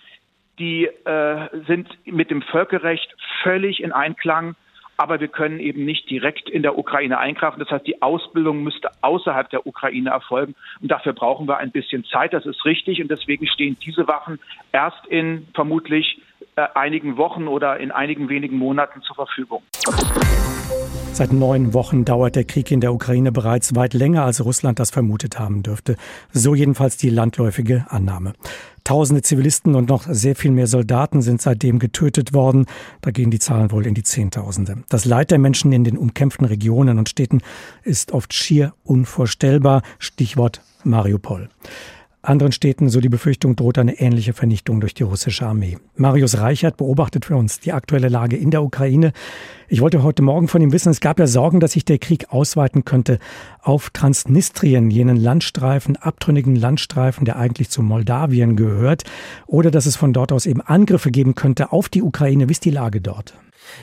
die 0.59 0.85
äh, 0.85 1.49
sind 1.67 1.89
mit 2.05 2.31
dem 2.31 2.41
Völkerrecht 2.41 3.13
völlig 3.43 3.83
in 3.83 3.91
Einklang 3.91 4.55
aber 4.99 5.21
wir 5.21 5.29
können 5.29 5.61
eben 5.61 5.85
nicht 5.85 6.09
direkt 6.09 6.49
in 6.49 6.61
der 6.61 6.77
Ukraine 6.77 7.19
eingreifen. 7.19 7.57
Das 7.59 7.69
heißt, 7.71 7.87
die 7.87 8.01
Ausbildung 8.01 8.63
müsste 8.63 8.89
außerhalb 8.99 9.49
der 9.49 9.65
Ukraine 9.65 10.09
erfolgen. 10.09 10.55
Und 10.81 10.91
dafür 10.91 11.13
brauchen 11.13 11.47
wir 11.47 11.55
ein 11.55 11.71
bisschen 11.71 12.03
Zeit. 12.03 12.33
Das 12.33 12.45
ist 12.45 12.65
richtig. 12.65 13.01
Und 13.01 13.09
deswegen 13.09 13.47
stehen 13.47 13.77
diese 13.81 14.09
Waffen 14.09 14.39
erst 14.73 15.07
in 15.07 15.47
vermutlich 15.55 16.21
äh, 16.57 16.67
einigen 16.75 17.15
Wochen 17.15 17.47
oder 17.47 17.77
in 17.79 17.91
einigen 17.91 18.27
wenigen 18.27 18.57
Monaten 18.57 19.01
zur 19.01 19.15
Verfügung. 19.15 19.63
Seit 21.13 21.31
neun 21.31 21.73
Wochen 21.73 22.03
dauert 22.03 22.35
der 22.35 22.43
Krieg 22.43 22.69
in 22.69 22.81
der 22.81 22.93
Ukraine 22.93 23.31
bereits 23.31 23.75
weit 23.77 23.93
länger, 23.93 24.25
als 24.25 24.43
Russland 24.43 24.79
das 24.79 24.91
vermutet 24.91 25.39
haben 25.39 25.63
dürfte. 25.63 25.95
So 26.33 26.55
jedenfalls 26.55 26.97
die 26.97 27.09
landläufige 27.09 27.85
Annahme. 27.89 28.33
Tausende 28.89 29.21
Zivilisten 29.21 29.75
und 29.75 29.87
noch 29.87 30.07
sehr 30.09 30.35
viel 30.35 30.49
mehr 30.49 30.65
Soldaten 30.65 31.21
sind 31.21 31.43
seitdem 31.43 31.77
getötet 31.77 32.33
worden. 32.33 32.65
Da 33.01 33.11
gehen 33.11 33.29
die 33.29 33.37
Zahlen 33.37 33.71
wohl 33.71 33.85
in 33.85 33.93
die 33.93 34.01
Zehntausende. 34.01 34.77
Das 34.89 35.05
Leid 35.05 35.29
der 35.29 35.37
Menschen 35.37 35.71
in 35.71 35.83
den 35.83 35.95
umkämpften 35.95 36.47
Regionen 36.47 36.97
und 36.97 37.07
Städten 37.07 37.41
ist 37.83 38.13
oft 38.13 38.33
schier 38.33 38.73
unvorstellbar. 38.83 39.83
Stichwort 39.99 40.63
Mariupol. 40.83 41.49
Anderen 42.21 42.51
Städten, 42.51 42.89
so 42.89 42.99
die 42.99 43.07
Befürchtung, 43.07 43.55
droht 43.55 43.77
eine 43.77 44.01
ähnliche 44.01 44.33
Vernichtung 44.33 44.81
durch 44.81 44.93
die 44.93 45.03
russische 45.03 45.45
Armee. 45.45 45.77
Marius 45.95 46.37
Reichert 46.37 46.75
beobachtet 46.75 47.23
für 47.23 47.37
uns 47.37 47.61
die 47.61 47.71
aktuelle 47.71 48.09
Lage 48.09 48.35
in 48.35 48.51
der 48.51 48.61
Ukraine. 48.61 49.13
Ich 49.69 49.79
wollte 49.79 50.03
heute 50.03 50.21
Morgen 50.21 50.49
von 50.49 50.61
ihm 50.61 50.73
wissen, 50.73 50.89
es 50.89 50.99
gab 50.99 51.17
ja 51.17 51.27
Sorgen, 51.27 51.61
dass 51.61 51.71
sich 51.71 51.85
der 51.85 51.97
Krieg 51.97 52.33
ausweiten 52.33 52.83
könnte 52.83 53.19
auf 53.61 53.89
Transnistrien, 53.91 54.91
jenen 54.91 55.15
Landstreifen, 55.15 55.95
abtrünnigen 55.95 56.57
Landstreifen, 56.57 57.23
der 57.23 57.37
eigentlich 57.37 57.69
zu 57.69 57.81
Moldawien 57.81 58.57
gehört, 58.57 59.03
oder 59.47 59.71
dass 59.71 59.85
es 59.85 59.95
von 59.95 60.11
dort 60.11 60.33
aus 60.33 60.45
eben 60.45 60.59
Angriffe 60.59 61.11
geben 61.11 61.35
könnte 61.35 61.71
auf 61.71 61.87
die 61.87 62.01
Ukraine. 62.01 62.49
Wie 62.49 62.53
ist 62.53 62.65
die 62.65 62.69
Lage 62.69 62.99
dort? 62.99 63.33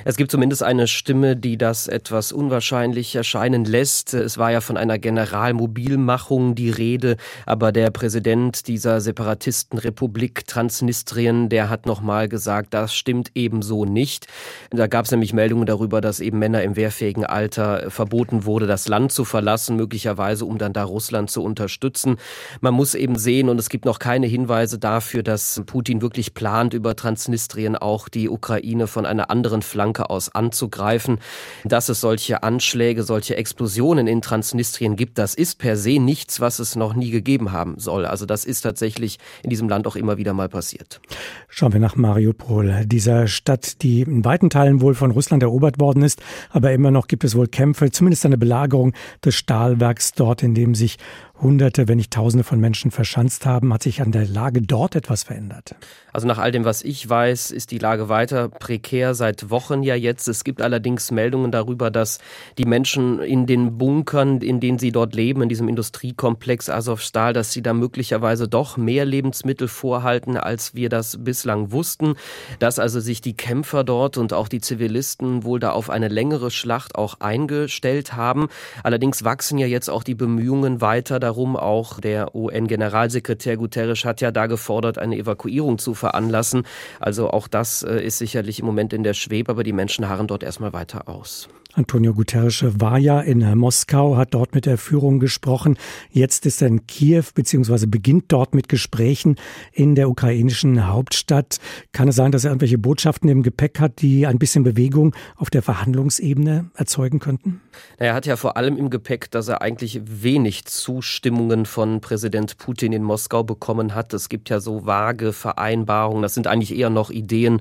Es 0.04 0.16
gibt 0.16 0.30
zumindest 0.30 0.62
eine 0.62 0.86
Stimme, 0.86 1.36
die 1.36 1.56
das 1.58 1.88
etwas 1.88 2.32
unwahrscheinlich 2.32 3.14
erscheinen 3.14 3.64
lässt. 3.64 4.14
Es 4.14 4.38
war 4.38 4.50
ja 4.50 4.60
von 4.60 4.76
einer 4.76 4.98
Generalmobilmachung 4.98 6.54
die 6.54 6.70
Rede, 6.70 7.16
aber 7.44 7.72
der 7.72 7.90
Präsident 7.90 8.68
dieser 8.68 9.00
Separatistenrepublik 9.00 10.46
Transnistrien, 10.46 11.48
der 11.48 11.70
hat 11.70 11.86
nochmal 11.86 12.28
gesagt, 12.28 12.74
das 12.74 12.94
stimmt 12.94 13.30
ebenso 13.34 13.84
nicht. 13.84 14.26
Da 14.70 14.86
gab 14.86 15.04
es 15.04 15.10
nämlich 15.10 15.32
Meldungen 15.32 15.66
darüber, 15.66 16.00
dass 16.00 16.20
eben 16.20 16.38
Männer 16.38 16.62
im 16.62 16.76
wehrfähigen 16.76 17.24
Alter 17.24 17.90
verboten 17.90 18.44
wurde, 18.44 18.66
das 18.66 18.88
Land 18.88 19.12
zu 19.12 19.24
verlassen, 19.24 19.76
möglicherweise 19.76 20.44
um 20.44 20.58
dann 20.58 20.72
da 20.72 20.84
Russland 20.84 21.30
zu 21.30 21.42
unterstützen. 21.42 22.16
Man 22.60 22.74
muss 22.74 22.94
eben 22.94 23.16
sehen, 23.16 23.48
und 23.48 23.58
es 23.58 23.68
gibt 23.68 23.84
noch 23.84 23.98
keine 23.98 24.26
Hinweise 24.26 24.78
dafür, 24.78 25.22
dass 25.22 25.62
Putin 25.66 26.02
wirklich 26.02 26.34
plant, 26.34 26.74
über 26.74 26.96
Transnistrien 26.96 27.76
auch 27.76 28.08
die 28.08 28.28
Ukraine 28.28 28.86
von 28.86 29.06
einer 29.06 29.30
anderen 29.30 29.62
Flanke 29.66 30.10
aus 30.10 30.34
anzugreifen. 30.34 31.18
Dass 31.64 31.88
es 31.88 32.00
solche 32.00 32.42
Anschläge, 32.42 33.02
solche 33.02 33.36
Explosionen 33.36 34.06
in 34.06 34.22
Transnistrien 34.22 34.96
gibt, 34.96 35.18
das 35.18 35.34
ist 35.34 35.58
per 35.58 35.76
se 35.76 35.98
nichts, 35.98 36.40
was 36.40 36.58
es 36.58 36.76
noch 36.76 36.94
nie 36.94 37.10
gegeben 37.10 37.52
haben 37.52 37.78
soll. 37.78 38.06
Also 38.06 38.26
das 38.26 38.44
ist 38.44 38.62
tatsächlich 38.62 39.18
in 39.42 39.50
diesem 39.50 39.68
Land 39.68 39.86
auch 39.86 39.96
immer 39.96 40.16
wieder 40.16 40.32
mal 40.32 40.48
passiert. 40.48 41.00
Schauen 41.48 41.72
wir 41.72 41.80
nach 41.80 41.96
Mariupol, 41.96 42.84
dieser 42.86 43.26
Stadt, 43.26 43.82
die 43.82 44.02
in 44.02 44.24
weiten 44.24 44.50
Teilen 44.50 44.80
wohl 44.80 44.94
von 44.94 45.10
Russland 45.10 45.42
erobert 45.42 45.80
worden 45.80 46.02
ist, 46.02 46.22
aber 46.50 46.72
immer 46.72 46.90
noch 46.90 47.08
gibt 47.08 47.24
es 47.24 47.36
wohl 47.36 47.48
Kämpfe, 47.48 47.90
zumindest 47.90 48.24
eine 48.24 48.38
Belagerung 48.38 48.92
des 49.24 49.34
Stahlwerks 49.34 50.12
dort, 50.12 50.42
in 50.42 50.54
dem 50.54 50.74
sich 50.74 50.98
Hunderte, 51.40 51.86
wenn 51.86 51.96
nicht 51.96 52.12
Tausende 52.12 52.44
von 52.44 52.60
Menschen 52.60 52.90
verschanzt 52.90 53.44
haben. 53.44 53.72
Hat 53.72 53.82
sich 53.82 54.00
an 54.00 54.10
der 54.10 54.26
Lage 54.26 54.62
dort 54.62 54.96
etwas 54.96 55.24
verändert? 55.24 55.74
Also 56.12 56.26
nach 56.26 56.38
all 56.38 56.50
dem, 56.50 56.64
was 56.64 56.82
ich 56.82 57.06
weiß, 57.06 57.50
ist 57.50 57.70
die 57.70 57.78
Lage 57.78 58.08
weiter 58.08 58.48
prekär 58.48 59.14
seit 59.14 59.50
Wochen 59.50 59.82
ja 59.82 59.94
jetzt. 59.94 60.28
Es 60.28 60.44
gibt 60.44 60.62
allerdings 60.62 61.10
Meldungen 61.10 61.52
darüber, 61.52 61.90
dass 61.90 62.20
die 62.56 62.64
Menschen 62.64 63.20
in 63.20 63.46
den 63.46 63.76
Bunkern, 63.76 64.40
in 64.40 64.58
denen 64.58 64.78
sie 64.78 64.92
dort 64.92 65.14
leben, 65.14 65.42
in 65.42 65.50
diesem 65.50 65.68
Industriekomplex 65.68 66.70
Azovstal, 66.70 67.34
dass 67.34 67.52
sie 67.52 67.60
da 67.60 67.74
möglicherweise 67.74 68.48
doch 68.48 68.78
mehr 68.78 69.04
Lebensmittel 69.04 69.68
vorhalten, 69.68 70.38
als 70.38 70.74
wir 70.74 70.88
das 70.88 71.22
bislang 71.22 71.70
wussten. 71.70 72.14
Dass 72.60 72.78
also 72.78 72.98
sich 72.98 73.20
die 73.20 73.36
Kämpfer 73.36 73.84
dort 73.84 74.16
und 74.16 74.32
auch 74.32 74.48
die 74.48 74.62
Zivilisten 74.62 75.44
wohl 75.44 75.60
da 75.60 75.72
auf 75.72 75.90
eine 75.90 76.08
längere 76.08 76.50
Schlacht 76.50 76.94
auch 76.94 77.20
eingestellt 77.20 78.14
haben. 78.14 78.48
Allerdings 78.82 79.22
wachsen 79.22 79.58
ja 79.58 79.66
jetzt 79.66 79.90
auch 79.90 80.02
die 80.02 80.14
Bemühungen 80.14 80.80
weiter, 80.80 81.20
darum. 81.26 81.56
Auch 81.56 82.00
der 82.00 82.34
UN-Generalsekretär 82.34 83.56
Guterres 83.56 84.04
hat 84.04 84.20
ja 84.20 84.30
da 84.30 84.46
gefordert, 84.46 84.98
eine 84.98 85.16
Evakuierung 85.16 85.78
zu 85.78 85.94
veranlassen. 85.94 86.62
Also 87.00 87.30
auch 87.30 87.48
das 87.48 87.82
äh, 87.82 88.00
ist 88.00 88.18
sicherlich 88.18 88.60
im 88.60 88.66
Moment 88.66 88.92
in 88.92 89.02
der 89.02 89.14
Schwebe, 89.14 89.50
aber 89.50 89.64
die 89.64 89.72
Menschen 89.72 90.08
harren 90.08 90.26
dort 90.26 90.42
erstmal 90.42 90.72
weiter 90.72 91.08
aus. 91.08 91.48
Antonio 91.76 92.14
Guterres 92.14 92.64
war 92.80 92.96
ja 92.96 93.20
in 93.20 93.58
Moskau, 93.58 94.16
hat 94.16 94.32
dort 94.32 94.54
mit 94.54 94.64
der 94.64 94.78
Führung 94.78 95.20
gesprochen. 95.20 95.76
Jetzt 96.10 96.46
ist 96.46 96.62
er 96.62 96.68
in 96.68 96.86
Kiew 96.86 97.24
beziehungsweise 97.34 97.86
beginnt 97.86 98.24
dort 98.28 98.54
mit 98.54 98.70
Gesprächen 98.70 99.36
in 99.72 99.94
der 99.94 100.08
ukrainischen 100.08 100.88
Hauptstadt. 100.88 101.58
Kann 101.92 102.08
es 102.08 102.16
sein, 102.16 102.32
dass 102.32 102.44
er 102.44 102.50
irgendwelche 102.50 102.78
Botschaften 102.78 103.28
im 103.28 103.42
Gepäck 103.42 103.78
hat, 103.78 104.00
die 104.00 104.26
ein 104.26 104.38
bisschen 104.38 104.64
Bewegung 104.64 105.14
auf 105.36 105.50
der 105.50 105.60
Verhandlungsebene 105.60 106.70
erzeugen 106.74 107.18
könnten? 107.18 107.60
Er 107.98 108.14
hat 108.14 108.24
ja 108.24 108.36
vor 108.36 108.56
allem 108.56 108.78
im 108.78 108.88
Gepäck, 108.88 109.30
dass 109.30 109.48
er 109.48 109.60
eigentlich 109.60 110.00
wenig 110.02 110.64
Zustimmungen 110.64 111.66
von 111.66 112.00
Präsident 112.00 112.56
Putin 112.56 112.94
in 112.94 113.02
Moskau 113.02 113.42
bekommen 113.42 113.94
hat. 113.94 114.14
Es 114.14 114.30
gibt 114.30 114.48
ja 114.48 114.60
so 114.60 114.86
vage 114.86 115.34
Vereinbarungen. 115.34 116.22
Das 116.22 116.32
sind 116.32 116.46
eigentlich 116.46 116.74
eher 116.74 116.88
noch 116.88 117.10
Ideen. 117.10 117.60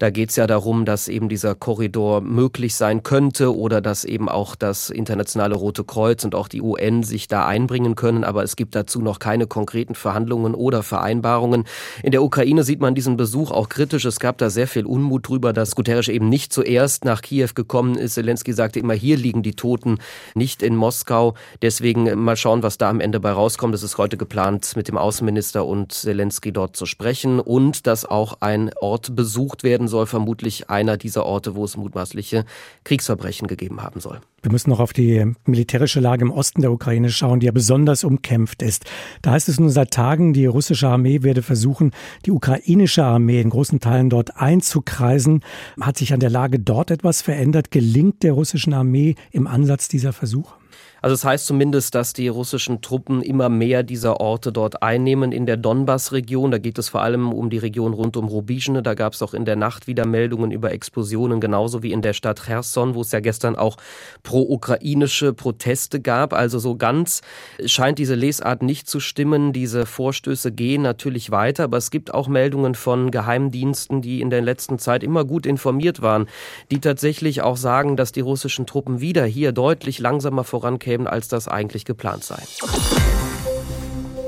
Da 0.00 0.10
geht 0.10 0.30
es 0.30 0.36
ja 0.36 0.48
darum, 0.48 0.84
dass 0.84 1.06
eben 1.06 1.28
dieser 1.28 1.54
Korridor 1.54 2.22
möglich 2.22 2.74
sein 2.74 3.04
könnte 3.04 3.51
oder 3.54 3.80
dass 3.80 4.04
eben 4.04 4.28
auch 4.28 4.56
das 4.56 4.90
Internationale 4.90 5.54
Rote 5.54 5.84
Kreuz 5.84 6.24
und 6.24 6.34
auch 6.34 6.48
die 6.48 6.62
UN 6.62 7.02
sich 7.02 7.28
da 7.28 7.46
einbringen 7.46 7.94
können. 7.94 8.24
Aber 8.24 8.42
es 8.42 8.56
gibt 8.56 8.74
dazu 8.74 9.00
noch 9.00 9.18
keine 9.18 9.46
konkreten 9.46 9.94
Verhandlungen 9.94 10.54
oder 10.54 10.82
Vereinbarungen. 10.82 11.64
In 12.02 12.12
der 12.12 12.22
Ukraine 12.22 12.64
sieht 12.64 12.80
man 12.80 12.94
diesen 12.94 13.16
Besuch 13.16 13.50
auch 13.50 13.68
kritisch. 13.68 14.04
Es 14.04 14.20
gab 14.20 14.38
da 14.38 14.50
sehr 14.50 14.66
viel 14.66 14.86
Unmut 14.86 15.28
drüber, 15.28 15.52
dass 15.52 15.74
Guterres 15.74 16.08
eben 16.08 16.28
nicht 16.28 16.52
zuerst 16.52 17.04
nach 17.04 17.22
Kiew 17.22 17.50
gekommen 17.54 17.96
ist. 17.96 18.14
Zelensky 18.14 18.52
sagte 18.52 18.78
immer, 18.78 18.94
hier 18.94 19.16
liegen 19.16 19.42
die 19.42 19.54
Toten, 19.54 19.98
nicht 20.34 20.62
in 20.62 20.76
Moskau. 20.76 21.34
Deswegen 21.60 22.18
mal 22.18 22.36
schauen, 22.36 22.62
was 22.62 22.78
da 22.78 22.88
am 22.88 23.00
Ende 23.00 23.20
bei 23.20 23.32
rauskommt. 23.32 23.74
Es 23.74 23.82
ist 23.82 23.98
heute 23.98 24.16
geplant, 24.16 24.76
mit 24.76 24.88
dem 24.88 24.98
Außenminister 24.98 25.66
und 25.66 25.92
Zelensky 25.92 26.52
dort 26.52 26.76
zu 26.76 26.86
sprechen 26.86 27.40
und 27.40 27.86
dass 27.86 28.04
auch 28.04 28.38
ein 28.40 28.70
Ort 28.80 29.14
besucht 29.16 29.64
werden 29.64 29.88
soll, 29.88 30.06
vermutlich 30.06 30.70
einer 30.70 30.96
dieser 30.96 31.26
Orte, 31.26 31.54
wo 31.54 31.64
es 31.64 31.76
mutmaßliche 31.76 32.44
Kriegsverbrechen 32.84 33.41
Zeichen 33.42 33.46
gegeben 33.46 33.82
haben 33.82 34.00
soll. 34.00 34.20
Wir 34.42 34.50
müssen 34.50 34.70
noch 34.70 34.80
auf 34.80 34.92
die 34.92 35.24
militärische 35.46 36.00
Lage 36.00 36.24
im 36.24 36.30
Osten 36.30 36.62
der 36.62 36.72
Ukraine 36.72 37.10
schauen, 37.10 37.40
die 37.40 37.46
ja 37.46 37.52
besonders 37.52 38.04
umkämpft 38.04 38.62
ist. 38.62 38.84
Da 39.22 39.32
heißt 39.32 39.48
es 39.48 39.60
nun 39.60 39.70
seit 39.70 39.90
Tagen, 39.92 40.32
die 40.32 40.46
russische 40.46 40.88
Armee 40.88 41.22
werde 41.22 41.42
versuchen, 41.42 41.92
die 42.24 42.30
ukrainische 42.30 43.04
Armee 43.04 43.40
in 43.40 43.50
großen 43.50 43.80
Teilen 43.80 44.10
dort 44.10 44.36
einzukreisen. 44.36 45.42
Hat 45.80 45.96
sich 45.96 46.12
an 46.12 46.20
der 46.20 46.30
Lage 46.30 46.58
dort 46.58 46.90
etwas 46.90 47.22
verändert? 47.22 47.70
Gelingt 47.70 48.22
der 48.22 48.32
russischen 48.32 48.72
Armee 48.72 49.14
im 49.30 49.46
Ansatz 49.46 49.88
dieser 49.88 50.12
Versuch? 50.12 50.54
Also 51.02 51.14
es 51.14 51.24
heißt 51.24 51.46
zumindest, 51.46 51.96
dass 51.96 52.12
die 52.12 52.28
russischen 52.28 52.80
Truppen 52.80 53.22
immer 53.22 53.48
mehr 53.48 53.82
dieser 53.82 54.20
Orte 54.20 54.52
dort 54.52 54.84
einnehmen 54.84 55.32
in 55.32 55.46
der 55.46 55.56
Donbass-Region. 55.56 56.52
Da 56.52 56.58
geht 56.58 56.78
es 56.78 56.90
vor 56.90 57.02
allem 57.02 57.32
um 57.32 57.50
die 57.50 57.58
Region 57.58 57.92
rund 57.92 58.16
um 58.16 58.28
Rubizhne. 58.28 58.84
Da 58.84 58.94
gab 58.94 59.14
es 59.14 59.20
auch 59.20 59.34
in 59.34 59.44
der 59.44 59.56
Nacht 59.56 59.88
wieder 59.88 60.06
Meldungen 60.06 60.52
über 60.52 60.70
Explosionen, 60.70 61.40
genauso 61.40 61.82
wie 61.82 61.90
in 61.90 62.02
der 62.02 62.12
Stadt 62.12 62.44
Cherson, 62.46 62.94
wo 62.94 63.00
es 63.00 63.10
ja 63.10 63.18
gestern 63.18 63.56
auch 63.56 63.78
pro-ukrainische 64.22 65.32
Proteste 65.32 66.00
gab. 66.00 66.32
Also 66.32 66.60
so 66.60 66.76
ganz 66.76 67.22
scheint 67.66 67.98
diese 67.98 68.14
Lesart 68.14 68.62
nicht 68.62 68.86
zu 68.86 69.00
stimmen. 69.00 69.52
Diese 69.52 69.86
Vorstöße 69.86 70.52
gehen 70.52 70.82
natürlich 70.82 71.32
weiter, 71.32 71.64
aber 71.64 71.78
es 71.78 71.90
gibt 71.90 72.14
auch 72.14 72.28
Meldungen 72.28 72.76
von 72.76 73.10
Geheimdiensten, 73.10 74.02
die 74.02 74.20
in 74.20 74.30
der 74.30 74.40
letzten 74.40 74.78
Zeit 74.78 75.02
immer 75.02 75.24
gut 75.24 75.46
informiert 75.46 76.00
waren, 76.00 76.26
die 76.70 76.78
tatsächlich 76.78 77.42
auch 77.42 77.56
sagen, 77.56 77.96
dass 77.96 78.12
die 78.12 78.20
russischen 78.20 78.66
Truppen 78.66 79.00
wieder 79.00 79.24
hier 79.24 79.50
deutlich 79.50 79.98
langsamer 79.98 80.44
vorankämen 80.44 80.91
kämen, 80.92 81.06
als 81.06 81.28
das 81.28 81.48
eigentlich 81.48 81.84
geplant 81.84 82.24
sei. 82.24 82.42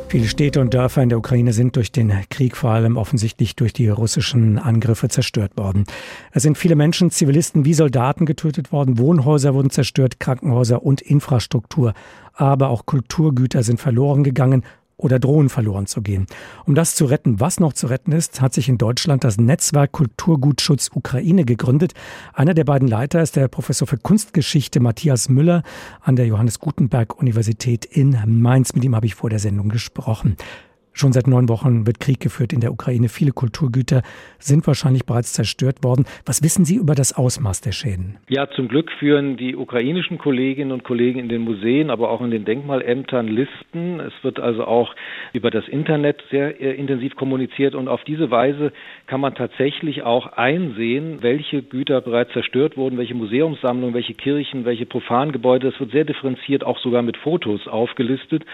Viele 0.08 0.28
Städte 0.28 0.60
und 0.60 0.72
Dörfer 0.72 1.02
in 1.02 1.08
der 1.08 1.18
Ukraine 1.18 1.52
sind 1.52 1.74
durch 1.74 1.90
den 1.90 2.12
Krieg, 2.30 2.56
vor 2.56 2.70
allem 2.70 2.96
offensichtlich 2.96 3.56
durch 3.56 3.72
die 3.72 3.88
russischen 3.88 4.58
Angriffe, 4.58 5.08
zerstört 5.08 5.56
worden. 5.56 5.86
Es 6.30 6.44
sind 6.44 6.56
viele 6.56 6.76
Menschen, 6.76 7.10
Zivilisten 7.10 7.64
wie 7.64 7.74
Soldaten 7.74 8.24
getötet 8.24 8.70
worden, 8.70 8.98
Wohnhäuser 8.98 9.54
wurden 9.54 9.70
zerstört, 9.70 10.20
Krankenhäuser 10.20 10.84
und 10.84 11.02
Infrastruktur. 11.02 11.94
Aber 12.32 12.68
auch 12.68 12.86
Kulturgüter 12.86 13.64
sind 13.64 13.80
verloren 13.80 14.22
gegangen 14.22 14.64
oder 14.96 15.18
drohen 15.18 15.48
verloren 15.48 15.86
zu 15.86 16.02
gehen. 16.02 16.26
Um 16.66 16.74
das 16.74 16.94
zu 16.94 17.04
retten, 17.06 17.40
was 17.40 17.60
noch 17.60 17.72
zu 17.72 17.86
retten 17.86 18.12
ist, 18.12 18.40
hat 18.40 18.54
sich 18.54 18.68
in 18.68 18.78
Deutschland 18.78 19.24
das 19.24 19.38
Netzwerk 19.38 19.92
Kulturgutschutz 19.92 20.90
Ukraine 20.94 21.44
gegründet. 21.44 21.94
Einer 22.32 22.54
der 22.54 22.64
beiden 22.64 22.88
Leiter 22.88 23.22
ist 23.22 23.36
der 23.36 23.48
Professor 23.48 23.86
für 23.86 23.98
Kunstgeschichte 23.98 24.80
Matthias 24.80 25.28
Müller 25.28 25.62
an 26.00 26.16
der 26.16 26.26
Johannes 26.26 26.58
Gutenberg 26.58 27.18
Universität 27.18 27.84
in 27.84 28.16
Mainz. 28.26 28.74
Mit 28.74 28.84
ihm 28.84 28.94
habe 28.94 29.06
ich 29.06 29.14
vor 29.14 29.30
der 29.30 29.38
Sendung 29.38 29.68
gesprochen. 29.68 30.36
Schon 30.96 31.12
seit 31.12 31.26
neun 31.26 31.48
Wochen 31.48 31.88
wird 31.88 31.98
Krieg 31.98 32.20
geführt 32.20 32.52
in 32.52 32.60
der 32.60 32.70
Ukraine. 32.70 33.08
Viele 33.08 33.32
Kulturgüter 33.32 34.02
sind 34.38 34.64
wahrscheinlich 34.68 35.04
bereits 35.04 35.32
zerstört 35.32 35.82
worden. 35.82 36.04
Was 36.24 36.44
wissen 36.44 36.64
Sie 36.64 36.76
über 36.76 36.94
das 36.94 37.16
Ausmaß 37.18 37.62
der 37.62 37.72
Schäden? 37.72 38.16
Ja, 38.28 38.48
zum 38.48 38.68
Glück 38.68 38.92
führen 39.00 39.36
die 39.36 39.56
ukrainischen 39.56 40.18
Kolleginnen 40.18 40.70
und 40.70 40.84
Kollegen 40.84 41.18
in 41.18 41.28
den 41.28 41.42
Museen, 41.42 41.90
aber 41.90 42.10
auch 42.10 42.20
in 42.20 42.30
den 42.30 42.44
Denkmalämtern 42.44 43.26
Listen. 43.26 43.98
Es 43.98 44.12
wird 44.22 44.38
also 44.38 44.66
auch 44.66 44.94
über 45.32 45.50
das 45.50 45.66
Internet 45.66 46.22
sehr 46.30 46.60
äh, 46.60 46.74
intensiv 46.74 47.16
kommuniziert 47.16 47.74
und 47.74 47.88
auf 47.88 48.04
diese 48.04 48.30
Weise 48.30 48.72
kann 49.08 49.20
man 49.20 49.34
tatsächlich 49.34 50.04
auch 50.04 50.28
einsehen, 50.34 51.18
welche 51.22 51.62
Güter 51.62 52.02
bereits 52.02 52.32
zerstört 52.34 52.76
wurden, 52.76 52.98
welche 52.98 53.16
Museumssammlungen, 53.16 53.96
welche 53.96 54.14
Kirchen, 54.14 54.64
welche 54.64 54.86
Profangebäude. 54.86 55.68
Es 55.68 55.80
wird 55.80 55.90
sehr 55.90 56.04
differenziert 56.04 56.62
auch 56.62 56.78
sogar 56.78 57.02
mit 57.02 57.16
Fotos 57.16 57.66
aufgelistet 57.66 58.44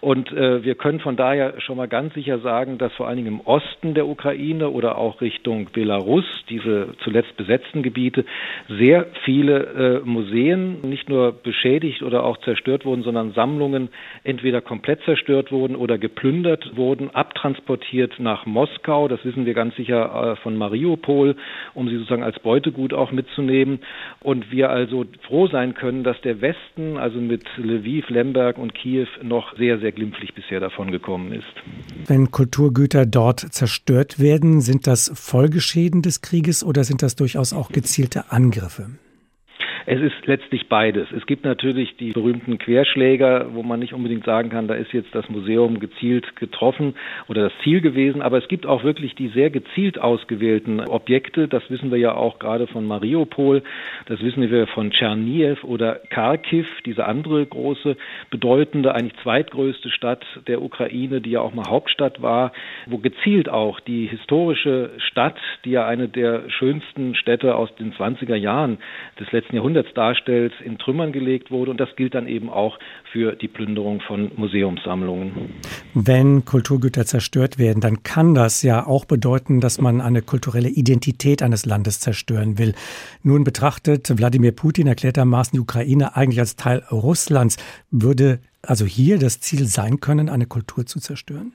und 0.00 0.32
äh, 0.32 0.64
wir 0.64 0.76
können 0.76 1.00
von 1.00 1.16
daher 1.16 1.60
schon 1.60 1.76
mal 1.76 1.89
ganz 1.90 2.14
sicher 2.14 2.38
sagen, 2.38 2.78
dass 2.78 2.92
vor 2.94 3.06
allen 3.08 3.16
Dingen 3.16 3.28
im 3.28 3.40
Osten 3.40 3.94
der 3.94 4.06
Ukraine 4.06 4.70
oder 4.70 4.96
auch 4.96 5.20
Richtung 5.20 5.66
Belarus, 5.72 6.24
diese 6.48 6.94
zuletzt 7.04 7.36
besetzten 7.36 7.82
Gebiete, 7.82 8.24
sehr 8.68 9.06
viele 9.24 10.00
äh, 10.02 10.08
Museen 10.08 10.80
nicht 10.82 11.08
nur 11.08 11.32
beschädigt 11.32 12.02
oder 12.02 12.24
auch 12.24 12.38
zerstört 12.38 12.84
wurden, 12.84 13.02
sondern 13.02 13.32
Sammlungen 13.32 13.90
entweder 14.24 14.60
komplett 14.60 15.02
zerstört 15.04 15.52
wurden 15.52 15.76
oder 15.76 15.98
geplündert 15.98 16.76
wurden, 16.76 17.10
abtransportiert 17.10 18.18
nach 18.18 18.46
Moskau. 18.46 19.08
Das 19.08 19.24
wissen 19.24 19.44
wir 19.44 19.54
ganz 19.54 19.76
sicher 19.76 20.32
äh, 20.32 20.36
von 20.36 20.56
Mariupol, 20.56 21.36
um 21.74 21.88
sie 21.88 21.96
sozusagen 21.96 22.22
als 22.22 22.38
Beutegut 22.38 22.94
auch 22.94 23.12
mitzunehmen. 23.12 23.80
Und 24.20 24.50
wir 24.50 24.70
also 24.70 25.04
froh 25.22 25.48
sein 25.48 25.74
können, 25.74 26.04
dass 26.04 26.20
der 26.22 26.40
Westen, 26.40 26.96
also 26.96 27.18
mit 27.18 27.44
Lviv, 27.56 28.08
Lemberg 28.08 28.58
und 28.58 28.74
Kiew, 28.74 29.06
noch 29.22 29.56
sehr, 29.56 29.78
sehr 29.78 29.92
glimpflich 29.92 30.34
bisher 30.34 30.60
davon 30.60 30.90
gekommen 30.90 31.32
ist. 31.32 31.79
Wenn 32.06 32.30
Kulturgüter 32.30 33.06
dort 33.06 33.46
zerstört 33.52 34.18
werden, 34.18 34.60
sind 34.60 34.86
das 34.86 35.10
Folgeschäden 35.14 36.02
des 36.02 36.20
Krieges 36.20 36.64
oder 36.64 36.84
sind 36.84 37.02
das 37.02 37.16
durchaus 37.16 37.52
auch 37.52 37.70
gezielte 37.70 38.30
Angriffe? 38.32 38.90
Es 39.92 40.00
ist 40.00 40.24
letztlich 40.26 40.68
beides. 40.68 41.10
Es 41.10 41.26
gibt 41.26 41.44
natürlich 41.44 41.96
die 41.96 42.12
berühmten 42.12 42.58
Querschläger, 42.58 43.48
wo 43.54 43.64
man 43.64 43.80
nicht 43.80 43.92
unbedingt 43.92 44.24
sagen 44.24 44.48
kann, 44.48 44.68
da 44.68 44.74
ist 44.74 44.92
jetzt 44.92 45.12
das 45.16 45.28
Museum 45.28 45.80
gezielt 45.80 46.36
getroffen 46.36 46.94
oder 47.26 47.42
das 47.42 47.52
Ziel 47.64 47.80
gewesen, 47.80 48.22
aber 48.22 48.38
es 48.38 48.46
gibt 48.46 48.66
auch 48.66 48.84
wirklich 48.84 49.16
die 49.16 49.30
sehr 49.30 49.50
gezielt 49.50 49.98
ausgewählten 49.98 50.78
Objekte. 50.78 51.48
Das 51.48 51.68
wissen 51.70 51.90
wir 51.90 51.98
ja 51.98 52.14
auch 52.14 52.38
gerade 52.38 52.68
von 52.68 52.86
Mariupol, 52.86 53.64
das 54.06 54.22
wissen 54.22 54.48
wir 54.48 54.68
von 54.68 54.92
Tscherniew 54.92 55.56
oder 55.64 55.96
Kharkiv, 56.08 56.68
diese 56.86 57.06
andere 57.06 57.44
große, 57.44 57.96
bedeutende, 58.30 58.94
eigentlich 58.94 59.20
zweitgrößte 59.24 59.90
Stadt 59.90 60.24
der 60.46 60.62
Ukraine, 60.62 61.20
die 61.20 61.30
ja 61.30 61.40
auch 61.40 61.52
mal 61.52 61.68
Hauptstadt 61.68 62.22
war, 62.22 62.52
wo 62.86 62.98
gezielt 62.98 63.48
auch 63.48 63.80
die 63.80 64.06
historische 64.06 64.90
Stadt, 64.98 65.40
die 65.64 65.72
ja 65.72 65.84
eine 65.84 66.06
der 66.06 66.48
schönsten 66.48 67.16
Städte 67.16 67.56
aus 67.56 67.74
den 67.74 67.92
20er 67.92 68.36
Jahren 68.36 68.78
des 69.18 69.32
letzten 69.32 69.56
Jahrhunderts 69.56 69.79
Jahrhunderts 69.80 69.94
darstellt, 69.94 70.52
in 70.64 70.78
Trümmern 70.78 71.12
gelegt 71.12 71.50
wurde. 71.50 71.70
Und 71.70 71.78
das 71.78 71.88
gilt 71.96 72.14
dann 72.14 72.26
eben 72.26 72.50
auch 72.50 72.78
für 73.12 73.32
die 73.32 73.48
Plünderung 73.48 74.00
von 74.00 74.30
Museumssammlungen. 74.36 75.54
Wenn 75.94 76.44
Kulturgüter 76.44 77.04
zerstört 77.04 77.58
werden, 77.58 77.80
dann 77.80 78.02
kann 78.02 78.34
das 78.34 78.62
ja 78.62 78.86
auch 78.86 79.04
bedeuten, 79.04 79.60
dass 79.60 79.80
man 79.80 80.00
eine 80.00 80.22
kulturelle 80.22 80.68
Identität 80.68 81.42
eines 81.42 81.66
Landes 81.66 82.00
zerstören 82.00 82.58
will. 82.58 82.74
Nun 83.22 83.44
betrachtet 83.44 84.16
Wladimir 84.16 84.52
Putin 84.52 84.86
erklärtermaßen 84.86 85.52
die 85.56 85.60
Ukraine 85.60 86.16
eigentlich 86.16 86.40
als 86.40 86.56
Teil 86.56 86.82
Russlands. 86.90 87.56
Würde 87.90 88.40
also 88.62 88.84
hier 88.84 89.18
das 89.18 89.40
Ziel 89.40 89.64
sein 89.64 90.00
können, 90.00 90.28
eine 90.28 90.46
Kultur 90.46 90.86
zu 90.86 91.00
zerstören? 91.00 91.52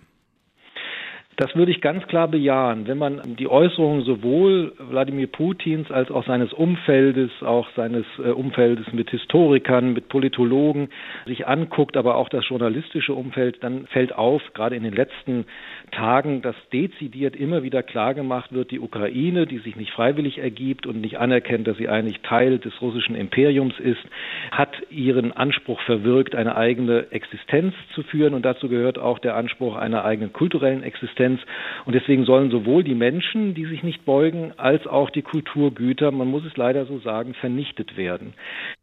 Das 1.37 1.53
würde 1.53 1.71
ich 1.71 1.81
ganz 1.81 2.07
klar 2.07 2.29
bejahen. 2.29 2.87
Wenn 2.87 2.97
man 2.97 3.35
die 3.37 3.49
Äußerungen 3.49 4.05
sowohl 4.05 4.71
Wladimir 4.79 5.27
Putins 5.27 5.91
als 5.91 6.09
auch 6.09 6.25
seines 6.25 6.53
Umfeldes, 6.53 7.29
auch 7.41 7.67
seines 7.75 8.05
äh, 8.19 8.29
Umfeldes 8.29 8.93
mit 8.93 9.09
Historikern, 9.09 9.91
mit 9.91 10.07
Politologen 10.07 10.89
sich 11.25 11.45
anguckt, 11.45 11.97
aber 11.97 12.15
auch 12.15 12.29
das 12.29 12.47
journalistische 12.47 13.13
Umfeld, 13.13 13.61
dann 13.63 13.85
fällt 13.87 14.15
auf, 14.15 14.41
gerade 14.53 14.77
in 14.77 14.83
den 14.83 14.93
letzten 14.93 15.45
Tagen, 15.91 16.41
dass 16.41 16.55
dezidiert 16.71 17.35
immer 17.35 17.63
wieder 17.63 17.83
klargemacht 17.83 18.53
wird, 18.53 18.71
die 18.71 18.79
Ukraine, 18.79 19.45
die 19.45 19.59
sich 19.59 19.75
nicht 19.75 19.91
freiwillig 19.91 20.37
ergibt 20.37 20.87
und 20.87 21.01
nicht 21.01 21.19
anerkennt, 21.19 21.67
dass 21.67 21.75
sie 21.75 21.89
eigentlich 21.89 22.21
Teil 22.21 22.59
des 22.59 22.81
russischen 22.81 23.15
Imperiums 23.15 23.77
ist, 23.79 24.03
hat 24.51 24.71
ihren 24.89 25.33
Anspruch 25.33 25.81
verwirkt, 25.81 26.33
eine 26.33 26.55
eigene 26.55 27.11
Existenz 27.11 27.73
zu 27.93 28.03
führen. 28.03 28.33
Und 28.33 28.45
dazu 28.45 28.69
gehört 28.69 28.97
auch 28.97 29.19
der 29.19 29.35
Anspruch 29.35 29.75
einer 29.75 30.05
eigenen 30.05 30.31
kulturellen 30.31 30.81
Existenz 30.81 31.24
Existenz. 31.25 31.41
Und 31.85 31.93
deswegen 31.93 32.25
sollen 32.25 32.51
sowohl 32.51 32.83
die 32.83 32.95
Menschen, 32.95 33.53
die 33.53 33.65
sich 33.65 33.83
nicht 33.83 34.05
beugen, 34.05 34.53
als 34.57 34.87
auch 34.87 35.09
die 35.09 35.21
Kulturgüter, 35.21 36.11
man 36.11 36.29
muss 36.29 36.45
es 36.45 36.57
leider 36.57 36.85
so 36.85 36.99
sagen, 36.99 37.33
vernichtet 37.33 37.97
werden. 37.97 38.33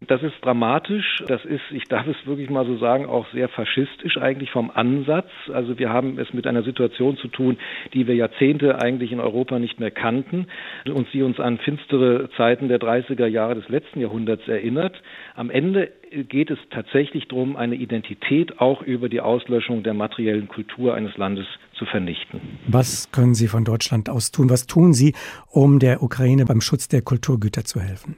Das 0.00 0.22
ist 0.22 0.34
dramatisch. 0.42 1.22
Das 1.26 1.44
ist, 1.44 1.62
ich 1.70 1.84
darf 1.84 2.06
es 2.06 2.16
wirklich 2.26 2.50
mal 2.50 2.66
so 2.66 2.76
sagen, 2.76 3.06
auch 3.06 3.26
sehr 3.32 3.48
faschistisch 3.48 4.18
eigentlich 4.18 4.50
vom 4.50 4.70
Ansatz. 4.70 5.28
Also 5.52 5.78
wir 5.78 5.90
haben 5.90 6.18
es 6.18 6.32
mit 6.32 6.46
einer 6.46 6.62
Situation 6.62 7.16
zu 7.16 7.28
tun, 7.28 7.58
die 7.94 8.06
wir 8.06 8.14
Jahrzehnte 8.14 8.80
eigentlich 8.80 9.12
in 9.12 9.20
Europa 9.20 9.58
nicht 9.58 9.80
mehr 9.80 9.90
kannten 9.90 10.46
und 10.92 11.08
sie 11.12 11.22
uns 11.22 11.40
an 11.40 11.58
finstere 11.58 12.28
Zeiten 12.36 12.68
der 12.68 12.78
30er 12.78 13.26
Jahre 13.26 13.54
des 13.54 13.68
letzten 13.68 14.00
Jahrhunderts 14.00 14.46
erinnert. 14.48 15.00
Am 15.34 15.50
Ende 15.50 15.90
geht 16.28 16.50
es 16.50 16.58
tatsächlich 16.70 17.28
darum, 17.28 17.56
eine 17.56 17.74
Identität 17.74 18.60
auch 18.60 18.82
über 18.82 19.08
die 19.08 19.20
Auslöschung 19.20 19.82
der 19.82 19.94
materiellen 19.94 20.48
Kultur 20.48 20.94
eines 20.94 21.16
Landes 21.16 21.46
zu 21.74 21.84
vernichten. 21.86 22.40
Was 22.66 23.10
können 23.12 23.34
Sie 23.34 23.48
von 23.48 23.64
Deutschland 23.64 24.08
aus 24.08 24.30
tun? 24.30 24.50
Was 24.50 24.66
tun 24.66 24.92
Sie, 24.92 25.14
um 25.48 25.78
der 25.78 26.02
Ukraine 26.02 26.44
beim 26.44 26.60
Schutz 26.60 26.88
der 26.88 27.02
Kulturgüter 27.02 27.64
zu 27.64 27.80
helfen? 27.80 28.16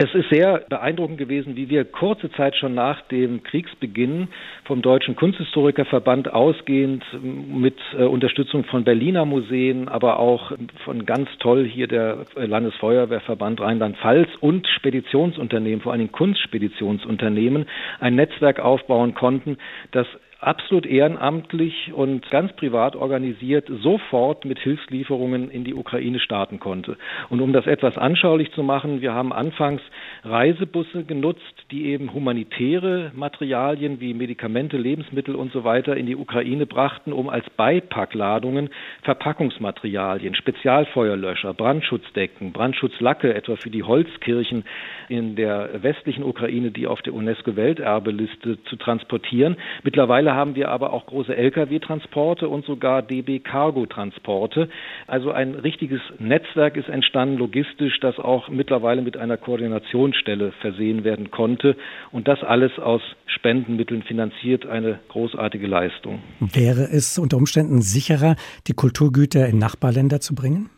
Es 0.00 0.14
ist 0.14 0.30
sehr 0.30 0.64
beeindruckend 0.68 1.18
gewesen, 1.18 1.56
wie 1.56 1.70
wir 1.70 1.84
kurze 1.84 2.30
Zeit 2.30 2.54
schon 2.54 2.72
nach 2.72 3.00
dem 3.08 3.42
Kriegsbeginn 3.42 4.28
vom 4.64 4.80
Deutschen 4.80 5.16
Kunsthistorikerverband 5.16 6.32
ausgehend 6.32 7.04
mit 7.20 7.74
äh, 7.98 8.04
Unterstützung 8.04 8.62
von 8.62 8.84
Berliner 8.84 9.24
Museen, 9.24 9.88
aber 9.88 10.20
auch 10.20 10.52
von 10.84 11.04
ganz 11.04 11.28
toll 11.40 11.64
hier 11.66 11.88
der 11.88 12.26
Landesfeuerwehrverband 12.36 13.60
Rheinland-Pfalz 13.60 14.28
und 14.38 14.68
Speditionsunternehmen, 14.68 15.80
vor 15.80 15.94
allem 15.94 16.12
Kunstspeditionsunternehmen, 16.12 17.66
ein 17.98 18.14
Netzwerk 18.14 18.60
aufbauen 18.60 19.14
konnten, 19.16 19.58
das 19.90 20.06
absolut 20.40 20.86
ehrenamtlich 20.86 21.92
und 21.92 22.30
ganz 22.30 22.52
privat 22.52 22.94
organisiert 22.94 23.68
sofort 23.82 24.44
mit 24.44 24.58
Hilfslieferungen 24.60 25.50
in 25.50 25.64
die 25.64 25.74
Ukraine 25.74 26.20
starten 26.20 26.60
konnte. 26.60 26.96
Und 27.28 27.40
um 27.40 27.52
das 27.52 27.66
etwas 27.66 27.98
anschaulich 27.98 28.52
zu 28.52 28.62
machen, 28.62 29.00
wir 29.00 29.14
haben 29.14 29.32
anfangs 29.32 29.82
Reisebusse 30.22 31.04
genutzt, 31.04 31.42
die 31.72 31.86
eben 31.86 32.12
humanitäre 32.12 33.10
Materialien 33.14 34.00
wie 34.00 34.14
Medikamente, 34.14 34.76
Lebensmittel 34.76 35.34
und 35.34 35.52
so 35.52 35.64
weiter 35.64 35.96
in 35.96 36.06
die 36.06 36.16
Ukraine 36.16 36.66
brachten, 36.66 37.12
um 37.12 37.28
als 37.28 37.48
Beipackladungen 37.50 38.70
Verpackungsmaterialien, 39.02 40.34
Spezialfeuerlöscher, 40.34 41.52
Brandschutzdecken, 41.54 42.52
Brandschutzlacke 42.52 43.34
etwa 43.34 43.56
für 43.56 43.70
die 43.70 43.82
Holzkirchen 43.82 44.64
in 45.08 45.34
der 45.34 45.82
westlichen 45.82 46.22
Ukraine, 46.22 46.70
die 46.70 46.86
auf 46.86 47.02
der 47.02 47.14
UNESCO-Welterbeliste 47.14 48.62
zu 48.64 48.76
transportieren. 48.76 49.56
Mittlerweile 49.82 50.27
Mittlerweile 50.28 50.34
haben 50.34 50.56
wir 50.56 50.68
aber 50.68 50.92
auch 50.92 51.06
große 51.06 51.34
Lkw-Transporte 51.34 52.48
und 52.48 52.66
sogar 52.66 53.00
DB-Cargo-Transporte. 53.02 54.68
Also 55.06 55.30
ein 55.30 55.54
richtiges 55.54 56.00
Netzwerk 56.18 56.76
ist 56.76 56.90
entstanden, 56.90 57.38
logistisch, 57.38 57.98
das 58.00 58.18
auch 58.18 58.50
mittlerweile 58.50 59.00
mit 59.00 59.16
einer 59.16 59.38
Koordinationsstelle 59.38 60.52
versehen 60.60 61.04
werden 61.04 61.30
konnte. 61.30 61.76
Und 62.12 62.28
das 62.28 62.42
alles 62.42 62.78
aus 62.78 63.00
Spendenmitteln 63.26 64.02
finanziert, 64.02 64.66
eine 64.66 64.98
großartige 65.08 65.66
Leistung. 65.66 66.20
Wäre 66.40 66.82
es 66.82 67.18
unter 67.18 67.38
Umständen 67.38 67.80
sicherer, 67.80 68.36
die 68.66 68.74
Kulturgüter 68.74 69.46
in 69.48 69.58
Nachbarländer 69.58 70.20
zu 70.20 70.34
bringen? 70.34 70.68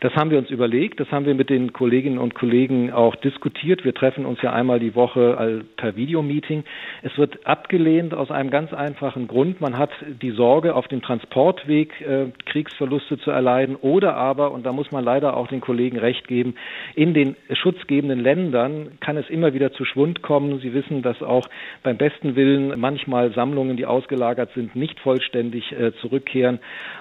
Das 0.00 0.14
haben 0.14 0.30
wir 0.30 0.38
uns 0.38 0.50
überlegt, 0.50 1.00
das 1.00 1.10
haben 1.10 1.26
wir 1.26 1.34
mit 1.34 1.50
den 1.50 1.72
Kolleginnen 1.72 2.18
und 2.18 2.34
Kollegen 2.34 2.92
auch 2.92 3.16
diskutiert. 3.16 3.84
Wir 3.84 3.94
treffen 3.94 4.26
uns 4.26 4.40
ja 4.42 4.52
einmal 4.52 4.80
die 4.80 4.94
Woche 4.94 5.64
per 5.76 5.96
Videomeeting. 5.96 6.64
Es 7.02 7.16
wird 7.16 7.46
abgelehnt 7.46 8.14
aus 8.14 8.30
einem 8.30 8.50
ganz 8.50 8.72
einfachen 8.72 9.28
Grund. 9.28 9.60
Man 9.60 9.78
hat 9.78 9.90
die 10.22 10.30
Sorge, 10.30 10.74
auf 10.74 10.88
dem 10.88 11.02
Transportweg 11.02 12.00
äh, 12.00 12.26
Kriegsverluste 12.46 13.18
zu 13.18 13.30
erleiden 13.30 13.76
oder 13.76 14.16
aber, 14.16 14.52
und 14.52 14.64
da 14.66 14.72
muss 14.72 14.90
man 14.92 15.04
leider 15.04 15.36
auch 15.36 15.48
den 15.48 15.60
Kollegen 15.60 15.98
recht 15.98 16.28
geben, 16.28 16.54
in 16.94 17.14
den 17.14 17.36
schutzgebenden 17.52 18.20
Ländern 18.20 18.98
kann 19.00 19.16
es 19.16 19.28
immer 19.30 19.54
wieder 19.54 19.72
zu 19.72 19.84
Schwund 19.84 20.22
kommen. 20.22 20.60
Sie 20.60 20.74
wissen, 20.74 21.02
dass 21.02 21.22
auch 21.22 21.48
beim 21.82 21.96
besten 21.96 22.36
Willen 22.36 22.78
manchmal 22.78 23.32
Sammlungen, 23.32 23.76
die 23.76 23.86
ausgelagert 23.86 24.50
sind, 24.54 24.76
nicht 24.76 25.00
vollständig 25.00 25.72
äh, 25.72 25.92
zurückkehren. 26.00 26.58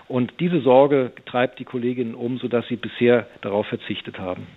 Und 0.07 0.33
diese 0.39 0.59
Sorge 0.61 1.11
treibt 1.25 1.59
die 1.59 1.65
Kolleginnen 1.65 2.15
um, 2.15 2.37
sodass 2.37 2.67
sie 2.67 2.75
bisher 2.93 3.27
darauf 3.41 3.67
verzichtet 3.67 4.17
haben. 4.19 4.47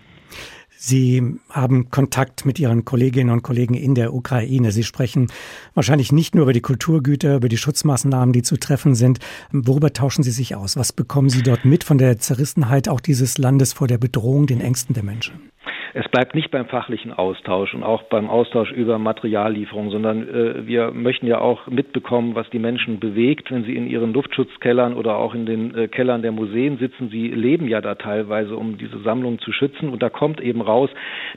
Sie 0.78 1.40
haben 1.50 1.90
Kontakt 1.90 2.44
mit 2.44 2.58
Ihren 2.58 2.84
Kolleginnen 2.84 3.30
und 3.30 3.42
Kollegen 3.42 3.74
in 3.74 3.94
der 3.94 4.12
Ukraine. 4.12 4.72
Sie 4.72 4.84
sprechen 4.84 5.28
wahrscheinlich 5.74 6.12
nicht 6.12 6.34
nur 6.34 6.42
über 6.42 6.52
die 6.52 6.60
Kulturgüter, 6.60 7.36
über 7.36 7.48
die 7.48 7.56
Schutzmaßnahmen, 7.56 8.34
die 8.34 8.42
zu 8.42 8.58
treffen 8.58 8.94
sind. 8.94 9.18
Worüber 9.52 9.94
tauschen 9.94 10.22
Sie 10.22 10.30
sich 10.30 10.54
aus? 10.54 10.76
Was 10.76 10.92
bekommen 10.92 11.30
Sie 11.30 11.42
dort 11.42 11.64
mit 11.64 11.82
von 11.82 11.96
der 11.96 12.18
Zerrissenheit 12.18 12.90
auch 12.90 13.00
dieses 13.00 13.38
Landes 13.38 13.72
vor 13.72 13.86
der 13.86 13.98
Bedrohung, 13.98 14.46
den 14.46 14.60
Ängsten 14.60 14.94
der 14.94 15.02
Menschen? 15.02 15.50
Es 15.98 16.06
bleibt 16.10 16.34
nicht 16.34 16.50
beim 16.50 16.66
fachlichen 16.66 17.10
Austausch 17.10 17.72
und 17.72 17.82
auch 17.82 18.02
beim 18.02 18.28
Austausch 18.28 18.70
über 18.70 18.98
Materiallieferung, 18.98 19.90
sondern 19.90 20.28
äh, 20.28 20.66
wir 20.66 20.90
möchten 20.90 21.26
ja 21.26 21.40
auch 21.40 21.68
mitbekommen, 21.68 22.34
was 22.34 22.50
die 22.50 22.58
Menschen 22.58 23.00
bewegt, 23.00 23.50
wenn 23.50 23.64
sie 23.64 23.74
in 23.74 23.86
ihren 23.86 24.12
Luftschutzkellern 24.12 24.92
oder 24.92 25.16
auch 25.16 25.34
in 25.34 25.46
den 25.46 25.74
äh, 25.74 25.88
Kellern 25.88 26.20
der 26.20 26.32
Museen 26.32 26.76
sitzen. 26.76 27.08
Sie 27.08 27.28
leben 27.28 27.66
ja 27.66 27.80
da 27.80 27.94
teilweise, 27.94 28.56
um 28.56 28.76
diese 28.76 28.98
Sammlung 29.04 29.38
zu 29.38 29.52
schützen. 29.52 29.88
Und 29.88 30.02
da 30.02 30.10
kommt 30.10 30.38
eben 30.42 30.60
raus, 30.60 30.90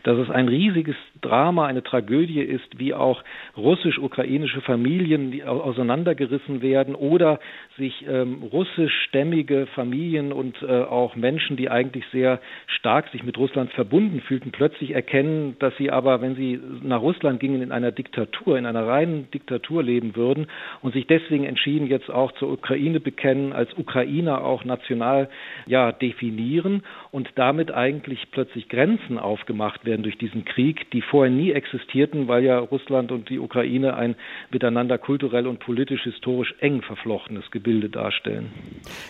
dass 0.04 0.18
es 0.18 0.30
ein 0.30 0.50
riesiges 0.50 0.98
Drama, 1.22 1.66
eine 1.66 1.82
Tragödie 1.82 2.42
ist, 2.42 2.80
wie 2.80 2.94
auch 2.94 3.24
russisch-ukrainische 3.56 4.60
Familien 4.60 5.32
die 5.32 5.46
auseinandergerissen 5.46 6.62
werden 6.62 6.96
oder 6.96 7.40
sich 7.78 8.06
ähm, 8.10 8.44
russischstämmige 8.44 9.68
Familien 9.68 10.34
und 10.34 10.62
äh, 10.62 10.82
auch 10.82 11.16
Menschen, 11.16 11.56
die 11.56 11.70
eigentlich 11.70 12.04
sehr 12.12 12.42
stark 12.68 13.08
sich 13.10 13.24
mit 13.24 13.38
Russland 13.38 13.72
verbunden 13.72 14.20
fühlten, 14.20 14.49
mussten 14.50 14.52
plötzlich 14.52 14.92
erkennen, 14.92 15.56
dass 15.60 15.76
sie 15.78 15.92
aber, 15.92 16.22
wenn 16.22 16.36
sie 16.36 16.60
nach 16.84 17.02
Russland 17.02 17.40
gingen, 17.40 17.62
in 17.62 17.72
einer 17.72 17.92
Diktatur, 17.92 18.58
in 18.58 18.66
einer 18.66 18.86
reinen 18.88 19.30
Diktatur 19.32 19.84
leben 19.84 20.16
würden 20.16 20.48
und 20.82 20.94
sich 20.94 21.08
deswegen 21.08 21.46
entschieden, 21.46 21.88
jetzt 21.88 22.10
auch 22.10 22.32
zur 22.34 22.52
Ukraine 22.52 23.00
bekennen, 23.00 23.54
als 23.54 23.70
Ukrainer 23.78 24.44
auch 24.44 24.64
national 24.66 25.30
ja 25.66 25.92
definieren 25.92 26.84
und 27.12 27.30
damit 27.36 27.72
eigentlich 27.72 28.28
plötzlich 28.32 28.70
Grenzen 28.70 29.18
aufgemacht 29.18 29.86
werden 29.86 30.04
durch 30.04 30.18
diesen 30.18 30.46
Krieg, 30.46 30.92
die 30.92 31.02
vorher 31.02 31.34
nie 31.34 31.52
existierten, 31.52 32.28
weil 32.28 32.44
ja 32.44 32.60
Russland 32.60 33.12
und 33.12 33.30
die 33.30 33.40
Ukraine 33.40 33.96
ein 33.96 34.16
miteinander 34.52 34.98
kulturell 34.98 35.48
und 35.48 35.60
politisch 35.60 36.04
historisch 36.04 36.54
eng 36.60 36.82
verflochtenes 36.82 37.50
Gebilde 37.52 37.90
darstellen. 37.90 38.52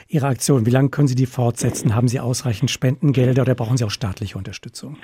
Ihre 0.08 0.28
Aktion, 0.28 0.66
wie 0.66 0.72
lange 0.72 0.90
können 0.90 1.08
Sie 1.08 1.16
die 1.16 1.26
fortsetzen? 1.26 1.96
Haben 1.96 2.08
Sie 2.08 2.20
ausreichend 2.20 2.72
Spendengelder 2.72 3.42
oder 3.42 3.56
brauchen 3.56 3.78
Sie 3.78 3.84
auch 3.84 3.92
staatliche 3.92 4.38
Unterstützung? 4.38 4.98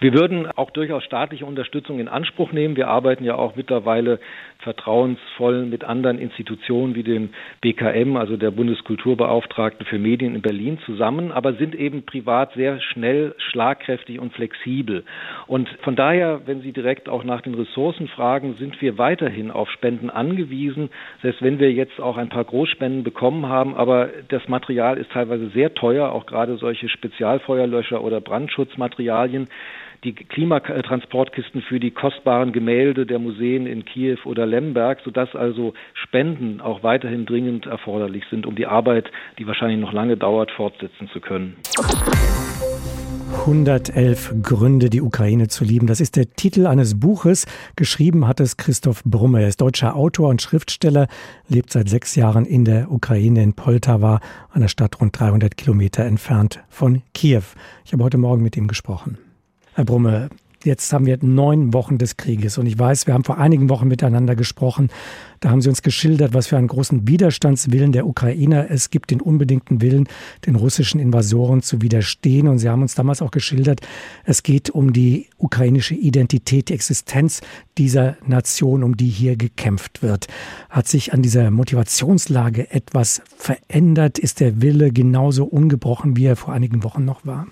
Wir 0.00 0.14
würden 0.14 0.50
auch 0.56 0.70
durchaus 0.70 1.04
staatliche 1.04 1.44
Unterstützung 1.44 2.00
in 2.00 2.08
Anspruch 2.08 2.52
nehmen. 2.52 2.74
Wir 2.74 2.88
arbeiten 2.88 3.22
ja 3.22 3.34
auch 3.34 3.54
mittlerweile 3.54 4.18
vertrauensvoll 4.60 5.66
mit 5.66 5.84
anderen 5.84 6.18
Institutionen 6.18 6.94
wie 6.94 7.02
dem 7.02 7.30
BKM, 7.60 8.16
also 8.16 8.38
der 8.38 8.50
Bundeskulturbeauftragten 8.50 9.84
für 9.84 9.98
Medien 9.98 10.34
in 10.34 10.40
Berlin 10.40 10.78
zusammen, 10.86 11.32
aber 11.32 11.52
sind 11.54 11.74
eben 11.74 12.06
privat 12.06 12.54
sehr 12.54 12.80
schnell, 12.80 13.34
schlagkräftig 13.50 14.18
und 14.18 14.32
flexibel. 14.32 15.04
Und 15.46 15.68
von 15.82 15.96
daher, 15.96 16.42
wenn 16.46 16.62
Sie 16.62 16.72
direkt 16.72 17.10
auch 17.10 17.22
nach 17.22 17.42
den 17.42 17.54
Ressourcen 17.54 18.08
fragen, 18.08 18.56
sind 18.58 18.80
wir 18.80 18.96
weiterhin 18.96 19.50
auf 19.50 19.70
Spenden 19.70 20.08
angewiesen, 20.08 20.88
selbst 21.20 21.42
wenn 21.42 21.58
wir 21.58 21.72
jetzt 21.72 22.00
auch 22.00 22.16
ein 22.16 22.30
paar 22.30 22.44
Großspenden 22.44 23.04
bekommen 23.04 23.48
haben, 23.48 23.74
aber 23.74 24.08
das 24.28 24.48
Material 24.48 24.96
ist 24.96 25.12
teilweise 25.12 25.50
sehr 25.50 25.74
teuer, 25.74 26.10
auch 26.10 26.24
gerade 26.24 26.56
solche 26.56 26.88
Spezialfeuerlöscher 26.88 28.02
oder 28.02 28.22
Brandschutzmaterialien 28.22 29.48
die 30.04 30.14
Klimatransportkisten 30.14 31.62
für 31.62 31.78
die 31.78 31.90
kostbaren 31.90 32.52
Gemälde 32.52 33.06
der 33.06 33.18
Museen 33.18 33.66
in 33.66 33.84
Kiew 33.84 34.18
oder 34.24 34.46
Lemberg, 34.46 35.00
sodass 35.04 35.34
also 35.34 35.74
Spenden 35.94 36.60
auch 36.60 36.82
weiterhin 36.82 37.26
dringend 37.26 37.66
erforderlich 37.66 38.24
sind, 38.30 38.46
um 38.46 38.54
die 38.54 38.66
Arbeit, 38.66 39.10
die 39.38 39.46
wahrscheinlich 39.46 39.78
noch 39.78 39.92
lange 39.92 40.16
dauert, 40.16 40.50
fortsetzen 40.52 41.08
zu 41.12 41.20
können. 41.20 41.56
111 43.40 44.34
Gründe, 44.42 44.90
die 44.90 45.00
Ukraine 45.00 45.48
zu 45.48 45.64
lieben. 45.64 45.86
Das 45.86 46.00
ist 46.00 46.16
der 46.16 46.30
Titel 46.30 46.66
eines 46.66 46.98
Buches. 46.98 47.46
Geschrieben 47.76 48.26
hat 48.26 48.40
es 48.40 48.56
Christoph 48.56 49.02
Brumme. 49.04 49.42
Er 49.42 49.48
ist 49.48 49.60
deutscher 49.60 49.96
Autor 49.96 50.28
und 50.28 50.42
Schriftsteller, 50.42 51.06
lebt 51.48 51.70
seit 51.70 51.88
sechs 51.88 52.16
Jahren 52.16 52.44
in 52.44 52.64
der 52.64 52.90
Ukraine 52.90 53.42
in 53.42 53.54
Poltawa, 53.54 54.20
einer 54.52 54.68
Stadt 54.68 55.00
rund 55.00 55.18
300 55.18 55.56
Kilometer 55.56 56.04
entfernt 56.04 56.62
von 56.68 57.02
Kiew. 57.14 57.42
Ich 57.84 57.92
habe 57.92 58.04
heute 58.04 58.18
Morgen 58.18 58.42
mit 58.42 58.56
ihm 58.56 58.66
gesprochen. 58.66 59.29
Herr 59.74 59.84
Brumme, 59.84 60.30
Jetzt 60.62 60.92
haben 60.92 61.06
wir 61.06 61.16
neun 61.22 61.72
Wochen 61.72 61.96
des 61.96 62.18
Krieges 62.18 62.58
und 62.58 62.66
ich 62.66 62.78
weiß, 62.78 63.06
wir 63.06 63.14
haben 63.14 63.24
vor 63.24 63.38
einigen 63.38 63.70
Wochen 63.70 63.88
miteinander 63.88 64.36
gesprochen. 64.36 64.90
Da 65.40 65.48
haben 65.48 65.62
Sie 65.62 65.70
uns 65.70 65.80
geschildert, 65.80 66.34
was 66.34 66.48
für 66.48 66.58
einen 66.58 66.66
großen 66.66 67.08
Widerstandswillen 67.08 67.92
der 67.92 68.06
Ukrainer 68.06 68.70
es 68.70 68.90
gibt, 68.90 69.10
den 69.10 69.22
unbedingten 69.22 69.80
Willen, 69.80 70.06
den 70.44 70.56
russischen 70.56 71.00
Invasoren 71.00 71.62
zu 71.62 71.80
widerstehen. 71.80 72.46
Und 72.46 72.58
Sie 72.58 72.68
haben 72.68 72.82
uns 72.82 72.94
damals 72.94 73.22
auch 73.22 73.30
geschildert, 73.30 73.80
es 74.26 74.42
geht 74.42 74.68
um 74.68 74.92
die 74.92 75.28
ukrainische 75.38 75.94
Identität, 75.94 76.68
die 76.68 76.74
Existenz 76.74 77.40
dieser 77.78 78.18
Nation, 78.26 78.82
um 78.82 78.98
die 78.98 79.08
hier 79.08 79.36
gekämpft 79.36 80.02
wird. 80.02 80.26
Hat 80.68 80.88
sich 80.88 81.14
an 81.14 81.22
dieser 81.22 81.50
Motivationslage 81.50 82.70
etwas 82.70 83.22
verändert? 83.34 84.18
Ist 84.18 84.40
der 84.40 84.60
Wille 84.60 84.92
genauso 84.92 85.46
ungebrochen, 85.46 86.18
wie 86.18 86.26
er 86.26 86.36
vor 86.36 86.52
einigen 86.52 86.84
Wochen 86.84 87.06
noch 87.06 87.24
war? 87.24 87.46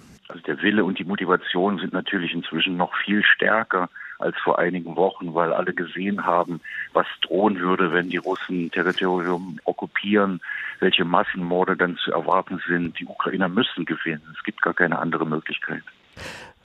Der 0.48 0.62
Wille 0.62 0.82
und 0.82 0.98
die 0.98 1.04
Motivation 1.04 1.78
sind 1.78 1.92
natürlich 1.92 2.32
inzwischen 2.32 2.78
noch 2.78 2.96
viel 3.04 3.22
stärker 3.22 3.90
als 4.18 4.34
vor 4.42 4.58
einigen 4.58 4.96
Wochen, 4.96 5.34
weil 5.34 5.52
alle 5.52 5.74
gesehen 5.74 6.24
haben, 6.24 6.62
was 6.94 7.06
drohen 7.20 7.58
würde, 7.58 7.92
wenn 7.92 8.08
die 8.08 8.16
Russen 8.16 8.70
Territorium 8.70 9.60
okkupieren, 9.64 10.40
welche 10.80 11.04
Massenmorde 11.04 11.76
dann 11.76 11.98
zu 11.98 12.12
erwarten 12.12 12.62
sind. 12.66 12.98
Die 12.98 13.04
Ukrainer 13.04 13.50
müssen 13.50 13.84
gewinnen. 13.84 14.22
Es 14.34 14.42
gibt 14.42 14.62
gar 14.62 14.72
keine 14.72 14.98
andere 14.98 15.26
Möglichkeit. 15.26 15.82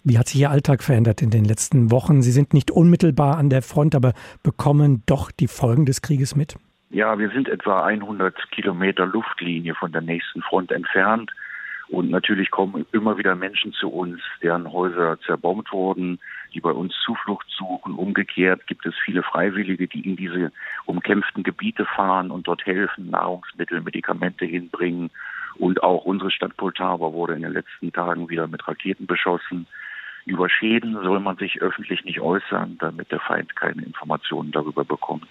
Wie 0.06 0.18
hat 0.18 0.30
sich 0.30 0.40
Ihr 0.40 0.50
Alltag 0.50 0.82
verändert 0.82 1.22
in 1.22 1.30
den 1.30 1.44
letzten 1.44 1.92
Wochen? 1.92 2.22
Sie 2.22 2.32
sind 2.32 2.54
nicht 2.54 2.72
unmittelbar 2.72 3.38
an 3.38 3.50
der 3.50 3.62
Front, 3.62 3.96
aber 3.96 4.14
bekommen 4.44 5.04
doch 5.06 5.30
die 5.30 5.50
Folgen 5.50 5.86
des 5.86 6.02
Krieges 6.02 6.38
mit? 6.38 6.56
Ja, 6.90 7.20
wir 7.20 7.30
sind 7.32 7.50
etwa 7.50 7.84
100 7.84 8.50
Kilometer 8.52 9.06
Luftlinie 9.06 9.76
von 9.76 9.92
der 9.92 10.02
nächsten 10.02 10.42
Front 10.42 10.72
entfernt. 10.72 11.32
Und 11.94 12.10
natürlich 12.10 12.50
kommen 12.50 12.88
immer 12.92 13.20
wieder 13.20 13.36
Menschen 13.36 13.72
zu 13.72 13.88
uns, 13.88 14.20
deren 14.42 14.74
Häuser 14.74 15.20
zerbombt 15.28 15.72
wurden, 15.72 16.18
die 16.52 16.60
bei 16.60 16.72
uns 16.72 16.96
Zuflucht 17.06 17.46
suchen. 17.56 17.94
Umgekehrt 17.94 18.66
gibt 18.66 18.88
es 18.88 18.96
viele 19.06 19.22
Freiwillige, 19.22 19.88
die 19.88 20.00
in 20.00 20.16
diese 20.16 20.52
umkämpften 20.86 21.44
Gebiete 21.44 21.86
fahren 21.86 22.32
und 22.32 22.48
dort 22.48 22.66
helfen, 22.66 23.12
Nahrungsmittel, 23.12 23.80
Medikamente 23.82 24.44
hinbringen. 24.44 25.12
Und 25.60 25.84
auch 25.84 26.04
unsere 26.06 26.32
Stadt 26.32 26.58
Poltava 26.58 27.14
wurde 27.14 27.36
in 27.36 27.44
den 27.44 27.54
letzten 27.54 27.94
Tagen 27.94 28.28
wieder 28.28 28.48
mit 28.48 28.68
Raketen 28.68 29.06
beschossen. 29.06 29.68
Über 30.26 30.50
Schäden 30.50 30.96
soll 30.96 31.20
man 31.20 31.38
sich 31.38 31.62
öffentlich 31.62 32.04
nicht 32.06 32.22
äußern, 32.22 32.80
damit 32.80 33.12
der 33.12 33.20
Feind 33.20 33.56
keine 33.56 33.84
Informationen 33.84 34.52
darüber 34.52 34.84
bekommt 34.84 35.30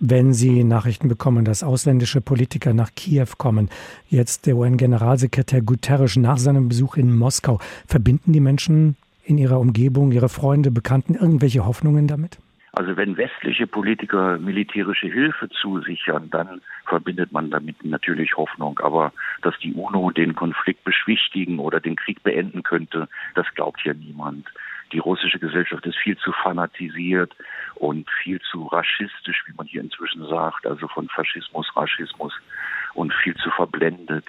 wenn 0.00 0.32
Sie 0.32 0.64
Nachrichten 0.64 1.08
bekommen, 1.08 1.44
dass 1.44 1.62
ausländische 1.62 2.20
Politiker 2.20 2.72
nach 2.74 2.94
Kiew 2.94 3.28
kommen. 3.36 3.68
Jetzt 4.08 4.46
der 4.46 4.56
UN-Generalsekretär 4.56 5.62
Guterres 5.62 6.16
nach 6.16 6.38
seinem 6.38 6.68
Besuch 6.68 6.96
in 6.96 7.16
Moskau. 7.16 7.58
Verbinden 7.86 8.32
die 8.32 8.40
Menschen 8.40 8.96
in 9.24 9.38
ihrer 9.38 9.60
Umgebung, 9.60 10.12
ihre 10.12 10.28
Freunde, 10.28 10.70
Bekannten 10.70 11.14
irgendwelche 11.14 11.66
Hoffnungen 11.66 12.06
damit? 12.06 12.38
Also 12.78 12.96
wenn 12.96 13.16
westliche 13.16 13.66
Politiker 13.66 14.38
militärische 14.38 15.08
Hilfe 15.08 15.48
zusichern, 15.48 16.30
dann 16.30 16.60
verbindet 16.86 17.32
man 17.32 17.50
damit 17.50 17.84
natürlich 17.84 18.36
Hoffnung. 18.36 18.78
Aber 18.78 19.12
dass 19.42 19.58
die 19.58 19.74
UNO 19.74 20.12
den 20.12 20.36
Konflikt 20.36 20.84
beschwichtigen 20.84 21.58
oder 21.58 21.80
den 21.80 21.96
Krieg 21.96 22.22
beenden 22.22 22.62
könnte, 22.62 23.08
das 23.34 23.46
glaubt 23.56 23.80
ja 23.84 23.94
niemand 23.94 24.46
die 24.92 25.00
russische 25.00 25.38
Gesellschaft 25.38 25.84
ist 25.84 25.98
viel 25.98 26.16
zu 26.16 26.32
fanatisiert 26.32 27.36
und 27.74 28.08
viel 28.22 28.40
zu 28.40 28.66
raschistisch, 28.68 29.44
wie 29.46 29.52
man 29.54 29.66
hier 29.66 29.82
inzwischen 29.82 30.26
sagt, 30.26 30.66
also 30.66 30.88
von 30.88 31.08
Faschismus, 31.08 31.66
Raschismus 31.76 32.32
und 32.94 33.12
viel 33.12 33.34
zu 33.36 33.50
verblendet. 33.50 34.24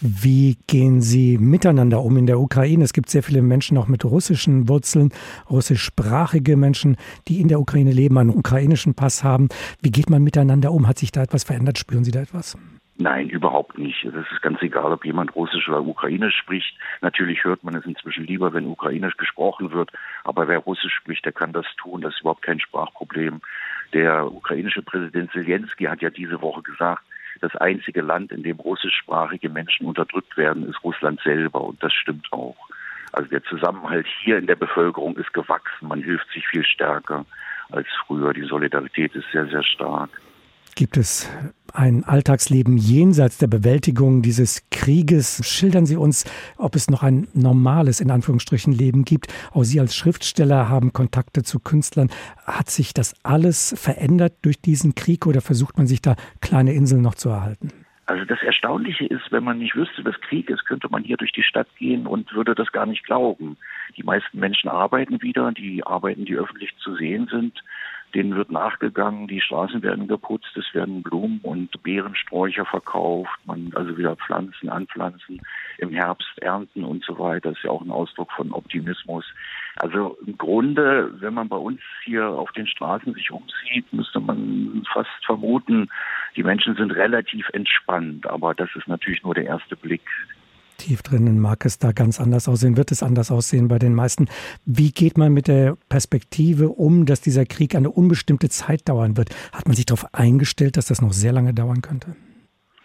Wie 0.00 0.56
gehen 0.66 1.00
Sie 1.00 1.38
miteinander 1.38 2.02
um 2.02 2.16
in 2.16 2.26
der 2.26 2.38
Ukraine? 2.38 2.84
Es 2.84 2.92
gibt 2.92 3.08
sehr 3.08 3.22
viele 3.22 3.42
Menschen 3.42 3.78
auch 3.78 3.88
mit 3.88 4.04
russischen 4.04 4.68
Wurzeln, 4.68 5.10
russischsprachige 5.50 6.56
Menschen, 6.56 6.96
die 7.28 7.40
in 7.40 7.48
der 7.48 7.60
Ukraine 7.60 7.92
leben, 7.92 8.18
einen 8.18 8.30
ukrainischen 8.30 8.94
Pass 8.94 9.24
haben. 9.24 9.48
Wie 9.82 9.90
geht 9.90 10.10
man 10.10 10.22
miteinander 10.22 10.72
um? 10.72 10.86
Hat 10.86 10.98
sich 10.98 11.12
da 11.12 11.22
etwas 11.22 11.44
verändert? 11.44 11.78
Spüren 11.78 12.04
Sie 12.04 12.10
da 12.10 12.20
etwas? 12.20 12.56
Nein, 12.98 13.28
überhaupt 13.28 13.76
nicht. 13.76 14.04
Es 14.04 14.14
ist 14.14 14.40
ganz 14.40 14.62
egal, 14.62 14.90
ob 14.90 15.04
jemand 15.04 15.34
Russisch 15.36 15.68
oder 15.68 15.82
Ukrainisch 15.82 16.34
spricht. 16.36 16.78
Natürlich 17.02 17.44
hört 17.44 17.62
man 17.62 17.74
es 17.74 17.84
inzwischen 17.84 18.24
lieber, 18.24 18.54
wenn 18.54 18.66
Ukrainisch 18.66 19.18
gesprochen 19.18 19.70
wird. 19.72 19.90
Aber 20.24 20.48
wer 20.48 20.58
Russisch 20.58 20.94
spricht, 20.94 21.24
der 21.26 21.32
kann 21.32 21.52
das 21.52 21.66
tun. 21.76 22.00
Das 22.00 22.14
ist 22.14 22.20
überhaupt 22.20 22.42
kein 22.42 22.58
Sprachproblem. 22.58 23.42
Der 23.92 24.32
ukrainische 24.32 24.82
Präsident 24.82 25.30
Zelensky 25.32 25.84
hat 25.84 26.00
ja 26.00 26.08
diese 26.08 26.40
Woche 26.40 26.62
gesagt, 26.62 27.02
das 27.40 27.54
einzige 27.56 28.02
Land, 28.02 28.32
in 28.32 28.42
dem 28.42 28.58
russischsprachige 28.58 29.48
Menschen 29.48 29.86
unterdrückt 29.86 30.36
werden, 30.36 30.68
ist 30.68 30.82
Russland 30.82 31.20
selber. 31.24 31.62
Und 31.62 31.82
das 31.82 31.92
stimmt 31.92 32.26
auch. 32.32 32.56
Also 33.12 33.30
der 33.30 33.42
Zusammenhalt 33.44 34.06
hier 34.22 34.38
in 34.38 34.46
der 34.46 34.56
Bevölkerung 34.56 35.16
ist 35.16 35.32
gewachsen. 35.32 35.88
Man 35.88 36.02
hilft 36.02 36.30
sich 36.32 36.46
viel 36.48 36.64
stärker 36.64 37.24
als 37.70 37.86
früher. 38.06 38.32
Die 38.32 38.46
Solidarität 38.46 39.14
ist 39.14 39.26
sehr, 39.32 39.46
sehr 39.46 39.62
stark. 39.62 40.10
Gibt 40.74 40.96
es 40.96 41.30
ein 41.76 42.04
Alltagsleben 42.04 42.76
jenseits 42.76 43.38
der 43.38 43.46
Bewältigung 43.46 44.22
dieses 44.22 44.68
Krieges? 44.70 45.46
Schildern 45.46 45.86
Sie 45.86 45.96
uns, 45.96 46.24
ob 46.56 46.74
es 46.74 46.90
noch 46.90 47.02
ein 47.02 47.28
normales, 47.34 48.00
in 48.00 48.10
Anführungsstrichen, 48.10 48.72
Leben 48.72 49.04
gibt. 49.04 49.32
Auch 49.52 49.64
Sie 49.64 49.78
als 49.78 49.94
Schriftsteller 49.94 50.68
haben 50.68 50.92
Kontakte 50.92 51.42
zu 51.42 51.60
Künstlern. 51.60 52.10
Hat 52.44 52.70
sich 52.70 52.94
das 52.94 53.14
alles 53.22 53.74
verändert 53.76 54.34
durch 54.42 54.60
diesen 54.60 54.94
Krieg 54.94 55.26
oder 55.26 55.40
versucht 55.40 55.76
man 55.76 55.86
sich 55.86 56.00
da 56.00 56.16
kleine 56.40 56.72
Inseln 56.72 57.02
noch 57.02 57.14
zu 57.14 57.28
erhalten? 57.28 57.70
Also 58.06 58.24
das 58.24 58.40
Erstaunliche 58.42 59.04
ist, 59.04 59.32
wenn 59.32 59.42
man 59.42 59.58
nicht 59.58 59.74
wüsste, 59.74 60.04
dass 60.04 60.20
Krieg 60.20 60.48
ist, 60.48 60.64
könnte 60.64 60.88
man 60.88 61.02
hier 61.02 61.16
durch 61.16 61.32
die 61.32 61.42
Stadt 61.42 61.66
gehen 61.76 62.06
und 62.06 62.32
würde 62.34 62.54
das 62.54 62.70
gar 62.70 62.86
nicht 62.86 63.04
glauben. 63.04 63.56
Die 63.96 64.04
meisten 64.04 64.38
Menschen 64.38 64.68
arbeiten 64.68 65.20
wieder, 65.22 65.50
die 65.50 65.84
Arbeiten, 65.84 66.24
die 66.24 66.36
öffentlich 66.36 66.70
zu 66.78 66.94
sehen 66.94 67.26
sind, 67.28 67.64
denen 68.16 68.34
wird 68.34 68.50
nachgegangen, 68.50 69.28
die 69.28 69.42
Straßen 69.42 69.82
werden 69.82 70.08
geputzt, 70.08 70.56
es 70.56 70.72
werden 70.72 71.02
Blumen 71.02 71.38
und 71.42 71.82
Beerensträucher 71.82 72.64
verkauft, 72.64 73.38
man 73.44 73.70
also 73.74 73.98
wieder 73.98 74.16
Pflanzen 74.16 74.70
anpflanzen, 74.70 75.42
im 75.76 75.90
Herbst 75.90 76.38
ernten 76.38 76.82
und 76.82 77.04
so 77.04 77.18
weiter. 77.18 77.50
Das 77.50 77.58
ist 77.58 77.64
ja 77.64 77.70
auch 77.70 77.82
ein 77.82 77.90
Ausdruck 77.90 78.32
von 78.32 78.52
Optimismus. 78.52 79.26
Also 79.76 80.16
im 80.26 80.38
Grunde, 80.38 81.12
wenn 81.20 81.34
man 81.34 81.50
bei 81.50 81.58
uns 81.58 81.80
hier 82.04 82.26
auf 82.26 82.50
den 82.52 82.66
Straßen 82.66 83.12
sich 83.12 83.30
umsieht, 83.30 83.92
müsste 83.92 84.20
man 84.20 84.82
fast 84.90 85.10
vermuten, 85.26 85.90
die 86.36 86.42
Menschen 86.42 86.74
sind 86.74 86.92
relativ 86.92 87.46
entspannt, 87.52 88.26
aber 88.26 88.54
das 88.54 88.70
ist 88.76 88.88
natürlich 88.88 89.22
nur 89.24 89.34
der 89.34 89.44
erste 89.44 89.76
Blick 89.76 90.08
tief 90.76 91.02
drinnen 91.02 91.40
mag 91.40 91.64
es 91.64 91.78
da 91.78 91.92
ganz 91.92 92.20
anders 92.20 92.48
aussehen, 92.48 92.76
wird 92.76 92.92
es 92.92 93.02
anders 93.02 93.30
aussehen 93.30 93.68
bei 93.68 93.78
den 93.78 93.94
meisten. 93.94 94.28
Wie 94.64 94.92
geht 94.92 95.18
man 95.18 95.32
mit 95.32 95.48
der 95.48 95.76
Perspektive 95.88 96.68
um, 96.68 97.06
dass 97.06 97.20
dieser 97.20 97.46
Krieg 97.46 97.74
eine 97.74 97.90
unbestimmte 97.90 98.48
Zeit 98.48 98.88
dauern 98.88 99.16
wird? 99.16 99.30
Hat 99.52 99.66
man 99.66 99.76
sich 99.76 99.86
darauf 99.86 100.14
eingestellt, 100.14 100.76
dass 100.76 100.86
das 100.86 101.02
noch 101.02 101.12
sehr 101.12 101.32
lange 101.32 101.54
dauern 101.54 101.82
könnte? 101.82 102.16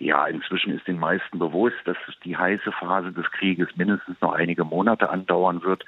Ja, 0.01 0.25
inzwischen 0.25 0.73
ist 0.73 0.88
den 0.88 0.97
meisten 0.97 1.38
bewusst, 1.38 1.77
dass 1.86 1.95
die 2.25 2.36
heiße 2.36 2.71
Phase 2.71 3.12
des 3.12 3.30
Krieges 3.30 3.69
mindestens 3.75 4.19
noch 4.19 4.34
einige 4.34 4.65
Monate 4.65 5.12
andauern 5.12 5.62
wird 5.62 5.86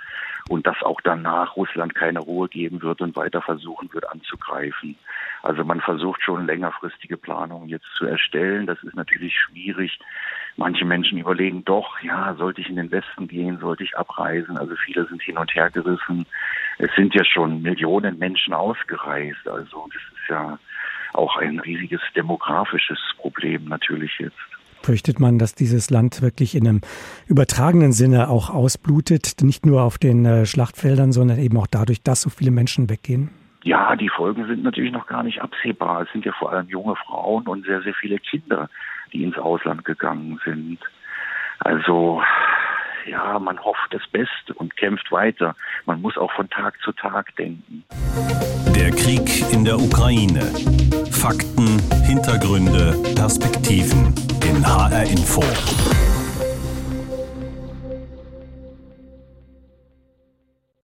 und 0.49 0.67
dass 0.67 0.83
auch 0.83 1.01
danach 1.01 1.55
Russland 1.55 1.95
keine 1.95 2.19
Ruhe 2.19 2.47
geben 2.47 2.83
wird 2.83 3.01
und 3.01 3.15
weiter 3.15 3.41
versuchen 3.41 3.91
wird 3.91 4.07
anzugreifen. 4.11 4.95
Also 5.41 5.63
man 5.63 5.81
versucht 5.81 6.21
schon 6.21 6.45
längerfristige 6.45 7.17
Planungen 7.17 7.69
jetzt 7.69 7.87
zu 7.97 8.05
erstellen. 8.05 8.67
Das 8.67 8.81
ist 8.83 8.95
natürlich 8.95 9.35
schwierig. 9.35 9.97
Manche 10.55 10.85
Menschen 10.85 11.17
überlegen 11.17 11.65
doch, 11.65 11.99
ja, 12.01 12.35
sollte 12.35 12.61
ich 12.61 12.69
in 12.69 12.75
den 12.75 12.91
Westen 12.91 13.27
gehen, 13.27 13.57
sollte 13.59 13.83
ich 13.83 13.97
abreisen? 13.97 14.57
Also 14.57 14.75
viele 14.75 15.07
sind 15.07 15.21
hin 15.21 15.37
und 15.37 15.53
her 15.55 15.71
gerissen. 15.71 16.25
Es 16.77 16.91
sind 16.95 17.15
ja 17.15 17.25
schon 17.25 17.61
Millionen 17.61 18.19
Menschen 18.19 18.53
ausgereist. 18.53 19.47
Also 19.47 19.89
das 19.91 20.01
ist 20.13 20.29
ja 20.29 20.59
auch 21.13 21.37
ein 21.37 21.59
riesiges 21.59 22.01
demografisches 22.15 22.99
Problem 23.17 23.65
natürlich 23.65 24.11
jetzt. 24.19 24.37
Fürchtet 24.83 25.19
man, 25.19 25.39
dass 25.39 25.55
dieses 25.55 25.89
Land 25.89 26.21
wirklich 26.21 26.55
in 26.55 26.67
einem 26.67 26.81
übertragenen 27.27 27.93
Sinne 27.93 28.29
auch 28.29 28.49
ausblutet, 28.49 29.37
nicht 29.41 29.65
nur 29.65 29.81
auf 29.81 29.97
den 29.97 30.25
äh, 30.25 30.45
Schlachtfeldern, 30.45 31.13
sondern 31.13 31.39
eben 31.39 31.57
auch 31.57 31.67
dadurch, 31.67 32.03
dass 32.03 32.21
so 32.21 32.29
viele 32.29 32.51
Menschen 32.51 32.89
weggehen? 32.89 33.29
Ja, 33.63 33.95
die 33.95 34.09
Folgen 34.09 34.45
sind 34.45 34.61
natürlich 34.63 34.91
noch 34.91 35.07
gar 35.07 35.23
nicht 35.23 35.41
absehbar. 35.41 36.01
Es 36.01 36.11
sind 36.11 36.25
ja 36.25 36.33
vor 36.33 36.51
allem 36.51 36.67
junge 36.67 36.97
Frauen 36.97 37.47
und 37.47 37.65
sehr, 37.65 37.81
sehr 37.81 37.93
viele 37.93 38.19
Kinder, 38.19 38.69
die 39.13 39.23
ins 39.23 39.37
Ausland 39.37 39.85
gegangen 39.85 40.39
sind. 40.43 40.79
Also 41.59 42.21
ja, 43.05 43.37
man 43.39 43.59
hofft 43.63 43.91
das 43.91 44.01
Beste 44.11 44.53
und 44.55 44.75
kämpft 44.77 45.11
weiter. 45.11 45.55
Man 45.85 46.01
muss 46.01 46.17
auch 46.17 46.31
von 46.33 46.49
Tag 46.49 46.79
zu 46.81 46.91
Tag 46.93 47.35
denken. 47.35 47.83
Der 48.75 48.91
Krieg 48.91 49.51
in 49.51 49.65
der 49.65 49.77
Ukraine. 49.77 50.41
Fakten, 51.11 51.79
Hintergründe, 52.05 52.95
Perspektiven 53.15 54.13
in 54.45 54.65
HR 54.65 55.03
Info. 55.03 55.43